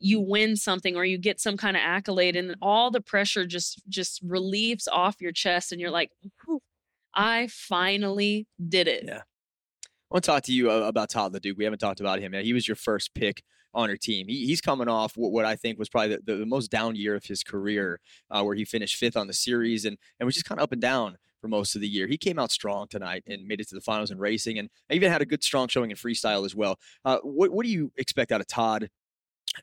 you 0.00 0.20
win 0.20 0.56
something 0.56 0.96
or 0.96 1.04
you 1.04 1.18
get 1.18 1.40
some 1.40 1.56
kind 1.56 1.76
of 1.76 1.82
accolade 1.84 2.36
and 2.36 2.54
all 2.62 2.90
the 2.90 3.00
pressure 3.00 3.46
just 3.46 3.82
just 3.88 4.20
relieves 4.22 4.86
off 4.88 5.20
your 5.20 5.32
chest 5.32 5.72
and 5.72 5.80
you're 5.80 5.90
like 5.90 6.10
I 7.14 7.48
finally 7.48 8.46
did 8.68 8.86
it. 8.86 9.04
Yeah. 9.06 9.22
I 10.10 10.14
want 10.14 10.24
to 10.24 10.30
talk 10.30 10.42
to 10.44 10.52
you 10.52 10.70
uh, 10.70 10.86
about 10.86 11.10
Todd 11.10 11.34
LeDuc. 11.34 11.56
We 11.56 11.64
haven't 11.64 11.80
talked 11.80 12.00
about 12.00 12.20
him 12.20 12.32
yet. 12.32 12.44
He 12.44 12.52
was 12.52 12.66
your 12.66 12.76
first 12.76 13.12
pick 13.14 13.42
on 13.74 13.88
your 13.88 13.98
team. 13.98 14.26
He, 14.28 14.46
he's 14.46 14.60
coming 14.60 14.88
off 14.88 15.16
what, 15.16 15.32
what 15.32 15.44
I 15.44 15.56
think 15.56 15.78
was 15.78 15.88
probably 15.88 16.16
the, 16.24 16.36
the, 16.36 16.46
most 16.46 16.70
down 16.70 16.96
year 16.96 17.14
of 17.14 17.24
his 17.24 17.42
career, 17.42 18.00
uh, 18.30 18.42
where 18.42 18.54
he 18.54 18.64
finished 18.64 18.96
fifth 18.96 19.16
on 19.16 19.26
the 19.26 19.34
series 19.34 19.84
and, 19.84 19.98
and 20.18 20.26
was 20.26 20.34
just 20.34 20.46
kind 20.46 20.60
of 20.60 20.62
up 20.62 20.72
and 20.72 20.80
down 20.80 21.18
for 21.40 21.48
most 21.48 21.74
of 21.74 21.80
the 21.80 21.88
year. 21.88 22.06
He 22.06 22.16
came 22.16 22.38
out 22.38 22.50
strong 22.50 22.88
tonight 22.88 23.24
and 23.26 23.46
made 23.46 23.60
it 23.60 23.68
to 23.68 23.74
the 23.74 23.80
finals 23.80 24.10
in 24.10 24.18
racing 24.18 24.58
and 24.58 24.70
even 24.90 25.12
had 25.12 25.22
a 25.22 25.26
good, 25.26 25.44
strong 25.44 25.68
showing 25.68 25.90
in 25.90 25.96
freestyle 25.96 26.44
as 26.46 26.54
well. 26.54 26.78
Uh, 27.04 27.18
what, 27.22 27.50
what 27.50 27.66
do 27.66 27.70
you 27.70 27.92
expect 27.96 28.32
out 28.32 28.40
of 28.40 28.46
Todd 28.46 28.88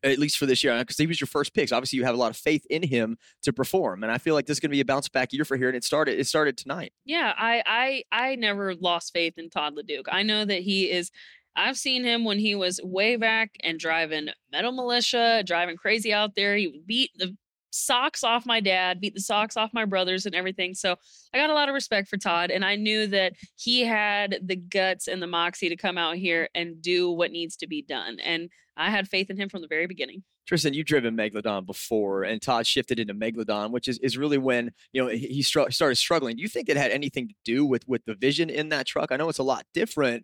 at 0.03 0.19
least 0.19 0.37
for 0.37 0.45
this 0.45 0.63
year, 0.63 0.73
uh, 0.73 0.79
because 0.79 0.97
he 0.97 1.07
was 1.07 1.19
your 1.19 1.27
first 1.27 1.53
pick. 1.53 1.69
So 1.69 1.77
obviously, 1.77 1.97
you 1.97 2.05
have 2.05 2.15
a 2.15 2.17
lot 2.17 2.31
of 2.31 2.37
faith 2.37 2.65
in 2.69 2.83
him 2.83 3.17
to 3.43 3.53
perform, 3.53 4.03
and 4.03 4.11
I 4.11 4.17
feel 4.17 4.33
like 4.33 4.45
this 4.45 4.55
is 4.55 4.59
going 4.59 4.69
to 4.69 4.75
be 4.75 4.81
a 4.81 4.85
bounce 4.85 5.09
back 5.09 5.33
year 5.33 5.45
for 5.45 5.57
here. 5.57 5.67
And 5.67 5.77
it 5.77 5.83
started. 5.83 6.19
It 6.19 6.27
started 6.27 6.57
tonight. 6.57 6.93
Yeah, 7.05 7.33
I 7.37 7.63
I 7.65 8.03
I 8.11 8.35
never 8.35 8.75
lost 8.75 9.13
faith 9.13 9.33
in 9.37 9.49
Todd 9.49 9.75
LeDuc. 9.75 10.03
I 10.09 10.23
know 10.23 10.45
that 10.45 10.61
he 10.61 10.91
is. 10.91 11.11
I've 11.57 11.77
seen 11.77 12.03
him 12.03 12.25
when 12.25 12.37
he 12.37 12.53
was 12.53 12.81
way 12.83 13.15
back 13.15 13.51
and 13.63 13.79
driving 13.79 14.27
Metal 14.51 14.73
Mulisha, 14.73 15.45
driving 15.45 15.77
crazy 15.77 16.11
out 16.11 16.35
there. 16.35 16.57
He 16.57 16.67
would 16.67 16.85
beat 16.85 17.11
the 17.15 17.35
socks 17.75 18.23
off 18.23 18.45
my 18.45 18.59
dad, 18.59 19.01
beat 19.01 19.13
the 19.13 19.21
socks 19.21 19.57
off 19.57 19.73
my 19.73 19.85
brothers 19.85 20.25
and 20.25 20.33
everything. 20.33 20.73
So 20.73 20.95
I 21.33 21.37
got 21.37 21.49
a 21.49 21.53
lot 21.53 21.69
of 21.69 21.75
respect 21.75 22.07
for 22.07 22.17
Todd. 22.17 22.51
And 22.51 22.63
I 22.63 22.75
knew 22.75 23.07
that 23.07 23.33
he 23.55 23.81
had 23.81 24.39
the 24.43 24.55
guts 24.55 25.07
and 25.07 25.21
the 25.21 25.27
moxie 25.27 25.69
to 25.69 25.75
come 25.75 25.97
out 25.97 26.15
here 26.15 26.49
and 26.55 26.81
do 26.81 27.11
what 27.11 27.31
needs 27.31 27.55
to 27.57 27.67
be 27.67 27.81
done. 27.81 28.19
And 28.19 28.49
I 28.77 28.89
had 28.89 29.07
faith 29.07 29.29
in 29.29 29.37
him 29.37 29.49
from 29.49 29.61
the 29.61 29.67
very 29.67 29.87
beginning. 29.87 30.23
Tristan, 30.47 30.75
you've 30.75 30.85
driven 30.85 31.17
Megalodon 31.17 31.65
before, 31.65 32.23
and 32.23 32.39
Todd 32.39 32.67
shifted 32.67 32.99
into 32.99 33.15
Megalodon, 33.15 33.71
which 33.71 33.87
is, 33.87 33.97
is 33.99 34.15
really 34.15 34.37
when 34.37 34.71
you 34.93 35.01
know 35.01 35.09
he 35.09 35.41
str- 35.41 35.71
started 35.71 35.95
struggling. 35.95 36.35
Do 36.35 36.43
you 36.43 36.47
think 36.47 36.69
it 36.69 36.77
had 36.77 36.91
anything 36.91 37.29
to 37.29 37.33
do 37.43 37.65
with 37.65 37.87
with 37.87 38.05
the 38.05 38.13
vision 38.13 38.51
in 38.51 38.69
that 38.69 38.85
truck? 38.85 39.11
I 39.11 39.17
know 39.17 39.27
it's 39.27 39.39
a 39.39 39.43
lot 39.43 39.65
different. 39.73 40.23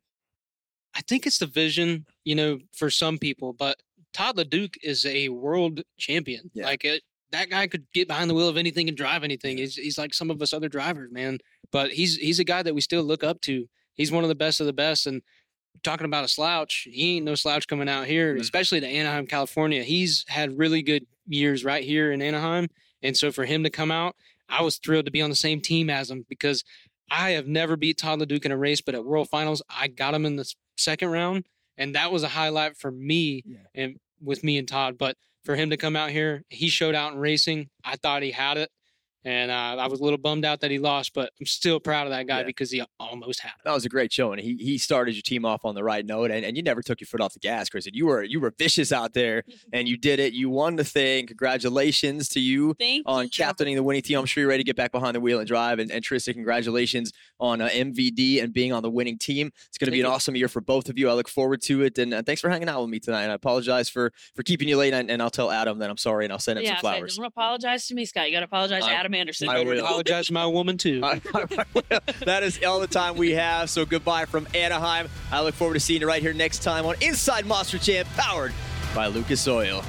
I 0.94 1.02
think 1.02 1.26
it's 1.26 1.40
the 1.40 1.48
vision, 1.48 2.06
you 2.24 2.36
know, 2.36 2.60
for 2.72 2.92
some 2.92 3.18
people, 3.18 3.54
but 3.54 3.78
Todd 4.14 4.38
LeDuc 4.38 4.76
is 4.84 5.06
a 5.06 5.30
world 5.30 5.82
champion. 5.98 6.52
Yeah. 6.54 6.66
Like 6.66 6.86
it, 6.86 7.02
that 7.32 7.50
guy 7.50 7.68
could 7.68 7.86
get 7.94 8.08
behind 8.08 8.30
the 8.30 8.34
wheel 8.34 8.48
of 8.48 8.58
anything 8.58 8.88
and 8.88 8.98
drive 8.98 9.24
anything. 9.24 9.58
He's, 9.58 9.76
he's 9.76 9.98
like 9.98 10.14
some 10.14 10.30
of 10.30 10.42
us 10.42 10.54
other 10.54 10.70
drivers, 10.70 11.12
man. 11.12 11.40
But 11.72 11.92
he's 11.92 12.18
he's 12.18 12.40
a 12.40 12.44
guy 12.44 12.64
that 12.64 12.76
we 12.76 12.82
still 12.82 13.04
look 13.04 13.24
up 13.24 13.42
to. 13.42 13.68
He's 13.94 14.12
one 14.12 14.24
of 14.24 14.30
the 14.30 14.36
best 14.36 14.60
of 14.60 14.66
the 14.66 14.74
best. 14.74 15.08
And 15.08 15.22
talking 15.84 16.06
about 16.06 16.26
a 16.26 16.28
slouch, 16.28 16.88
he 16.90 17.18
ain't 17.18 17.26
no 17.26 17.36
slouch 17.36 17.68
coming 17.68 17.90
out 17.90 18.08
here, 18.08 18.34
mm-hmm. 18.34 18.42
especially 18.42 18.80
to 18.82 18.88
Anaheim, 18.88 19.28
California. 19.28 19.84
He's 19.84 20.26
had 20.28 20.58
really 20.58 20.82
good 20.82 21.06
years 21.28 21.64
right 21.64 21.84
here 21.84 22.12
in 22.12 22.22
Anaheim. 22.22 22.68
And 23.02 23.16
so 23.16 23.32
for 23.32 23.46
him 23.46 23.64
to 23.64 23.70
come 23.70 23.92
out, 23.92 24.16
I 24.50 24.62
was 24.64 24.78
thrilled 24.78 25.06
to 25.06 25.12
be 25.12 25.22
on 25.22 25.30
the 25.30 25.36
same 25.36 25.62
team 25.62 25.90
as 25.90 26.12
him 26.12 26.26
because 26.28 26.64
I 27.10 27.32
have 27.32 27.48
never 27.48 27.76
beat 27.76 27.98
Todd 27.98 28.20
LeDuc 28.20 28.46
in 28.46 28.52
a 28.52 28.58
race, 28.58 28.82
but 28.82 28.96
at 28.96 29.06
World 29.06 29.30
Finals, 29.30 29.62
I 29.70 29.88
got 29.88 30.14
him 30.14 30.26
in 30.26 30.36
the 30.36 30.54
second 30.78 31.10
round. 31.10 31.46
And 31.78 31.96
that 31.96 32.12
was 32.12 32.24
a 32.24 32.28
highlight 32.28 32.78
for 32.78 32.92
me 32.92 33.44
yeah. 33.46 33.58
and 33.74 33.98
with 34.22 34.44
me 34.44 34.58
and 34.58 34.68
Todd. 34.68 34.98
But 34.98 35.16
for 35.44 35.56
him 35.56 35.70
to 35.70 35.78
come 35.78 35.96
out 35.96 36.12
here. 36.12 36.44
He 36.50 36.70
showed 36.70 36.96
out 36.96 37.14
in 37.14 37.20
racing. 37.20 37.70
I 37.84 37.96
thought 37.96 38.24
he 38.24 38.32
had 38.32 38.58
it. 38.58 38.70
And 39.24 39.52
uh, 39.52 39.76
I 39.80 39.88
was 39.88 40.00
a 40.00 40.04
little 40.04 40.18
bummed 40.18 40.46
out 40.46 40.62
that 40.62 40.72
he 40.72 40.80
lost, 40.80 41.14
but 41.14 41.32
I'm 41.40 41.46
still 41.46 41.80
proud 41.80 42.08
of 42.08 42.12
that 42.12 42.26
guy 42.26 42.40
yeah. 42.40 42.46
because 42.46 42.72
he 42.72 42.84
almost 43.00 43.42
had 43.42 43.50
it. 43.50 43.64
That 43.66 43.74
was 43.74 43.86
a 43.86 43.90
great 43.90 44.12
show, 44.12 44.32
and 44.32 44.42
he 44.42 44.56
he 44.56 44.80
started 44.80 45.14
your 45.14 45.22
team 45.22 45.46
off 45.46 45.64
on 45.64 45.76
the 45.76 45.84
right 45.84 46.04
note, 46.04 46.32
and, 46.32 46.44
and 46.44 46.58
you 46.58 46.64
never 46.64 46.82
took 46.82 47.00
your 47.00 47.06
foot 47.06 47.22
off 47.22 47.34
the 47.34 47.40
gas, 47.40 47.70
Chris. 47.70 47.86
And 47.86 47.96
you 47.96 48.08
were 48.08 48.24
you 48.24 48.40
were 48.40 48.52
vicious 48.58 48.92
out 48.92 49.14
there, 49.14 49.44
and 49.74 49.88
you 49.88 49.96
did 49.96 50.20
it. 50.20 50.34
You 50.34 50.50
won 50.50 50.76
the 50.76 50.84
thing. 50.84 51.28
Congratulations 51.28 52.30
to 52.30 52.40
you 52.40 52.74
Thank 52.80 53.04
on 53.06 53.26
you. 53.26 53.30
captaining 53.30 53.76
the 53.76 53.84
winning 53.84 54.02
team. 54.02 54.18
I'm 54.18 54.26
sure 54.26 54.42
you're 54.42 54.50
ready 54.50 54.64
to 54.64 54.68
get 54.68 54.76
back 54.76 54.92
behind 54.92 55.16
the 55.16 55.20
wheel 55.20 55.38
and 55.38 55.48
drive. 55.48 55.78
And, 55.78 55.92
and 55.92 56.04
Tristan, 56.04 56.34
congratulations 56.34 57.12
on 57.42 57.60
uh, 57.60 57.68
MVD 57.68 58.42
and 58.42 58.54
being 58.54 58.72
on 58.72 58.84
the 58.84 58.90
winning 58.90 59.18
team. 59.18 59.52
It's 59.68 59.78
going 59.78 59.88
to 59.88 59.92
be 59.92 60.00
an 60.00 60.06
you. 60.06 60.12
awesome 60.12 60.36
year 60.36 60.48
for 60.48 60.62
both 60.62 60.88
of 60.88 60.98
you. 60.98 61.10
I 61.10 61.14
look 61.14 61.28
forward 61.28 61.62
to 61.64 61.84
it, 61.84 61.98
and 61.98 62.14
uh, 62.14 62.22
thanks 62.22 62.40
for 62.40 62.50
hanging 62.50 62.70
out 62.70 62.82
with 62.82 62.90
me 62.90 63.00
tonight. 63.00 63.24
And 63.24 63.32
I 63.32 63.36
apologize 63.36 63.90
for 63.90 64.14
for 64.36 64.44
keeping 64.44 64.70
you 64.70 64.78
late, 64.78 64.94
and, 64.94 65.10
and 65.10 65.22
I'll 65.22 65.30
tell 65.30 65.52
Adam 65.52 65.80
that 65.80 65.90
I'm 65.90 65.98
sorry, 65.98 66.26
and 66.26 66.32
I'll 66.32 66.40
send 66.40 66.60
him 66.60 66.66
yeah, 66.66 66.76
some 66.76 66.82
flowers. 66.82 67.18
Don't 67.18 67.26
apologize 67.26 67.88
to 67.88 67.96
me, 67.96 68.06
Scott. 68.06 68.28
You 68.28 68.34
got 68.34 68.42
to 68.42 68.46
apologize 68.46 68.84
I, 68.84 68.90
to 68.90 68.96
Adam 68.96 69.14
Anderson. 69.16 69.50
I 69.50 69.64
will 69.64 69.80
apologize 69.80 70.28
to 70.28 70.34
my 70.34 70.46
woman 70.46 70.78
too. 70.78 71.02
that 71.02 72.42
is 72.44 72.64
all 72.64 72.80
the 72.80 72.88
time 72.88 73.18
we 73.18 73.32
have. 73.32 73.70
So 73.70 73.86
goodbye 73.86 74.26
from 74.26 74.48
Anaheim. 74.54 75.10
I 75.32 75.42
look 75.42 75.56
forward 75.56 75.74
to 75.74 75.80
seeing 75.80 76.02
you 76.02 76.08
right 76.08 76.22
here 76.22 76.34
next 76.34 76.62
time 76.64 76.86
on 76.86 76.96
Inside 77.02 77.46
Monster 77.46 77.80
Jam, 77.80 78.06
powered 78.16 78.54
by 78.94 79.08
Lucas 79.08 79.48
Oil. 79.48 79.84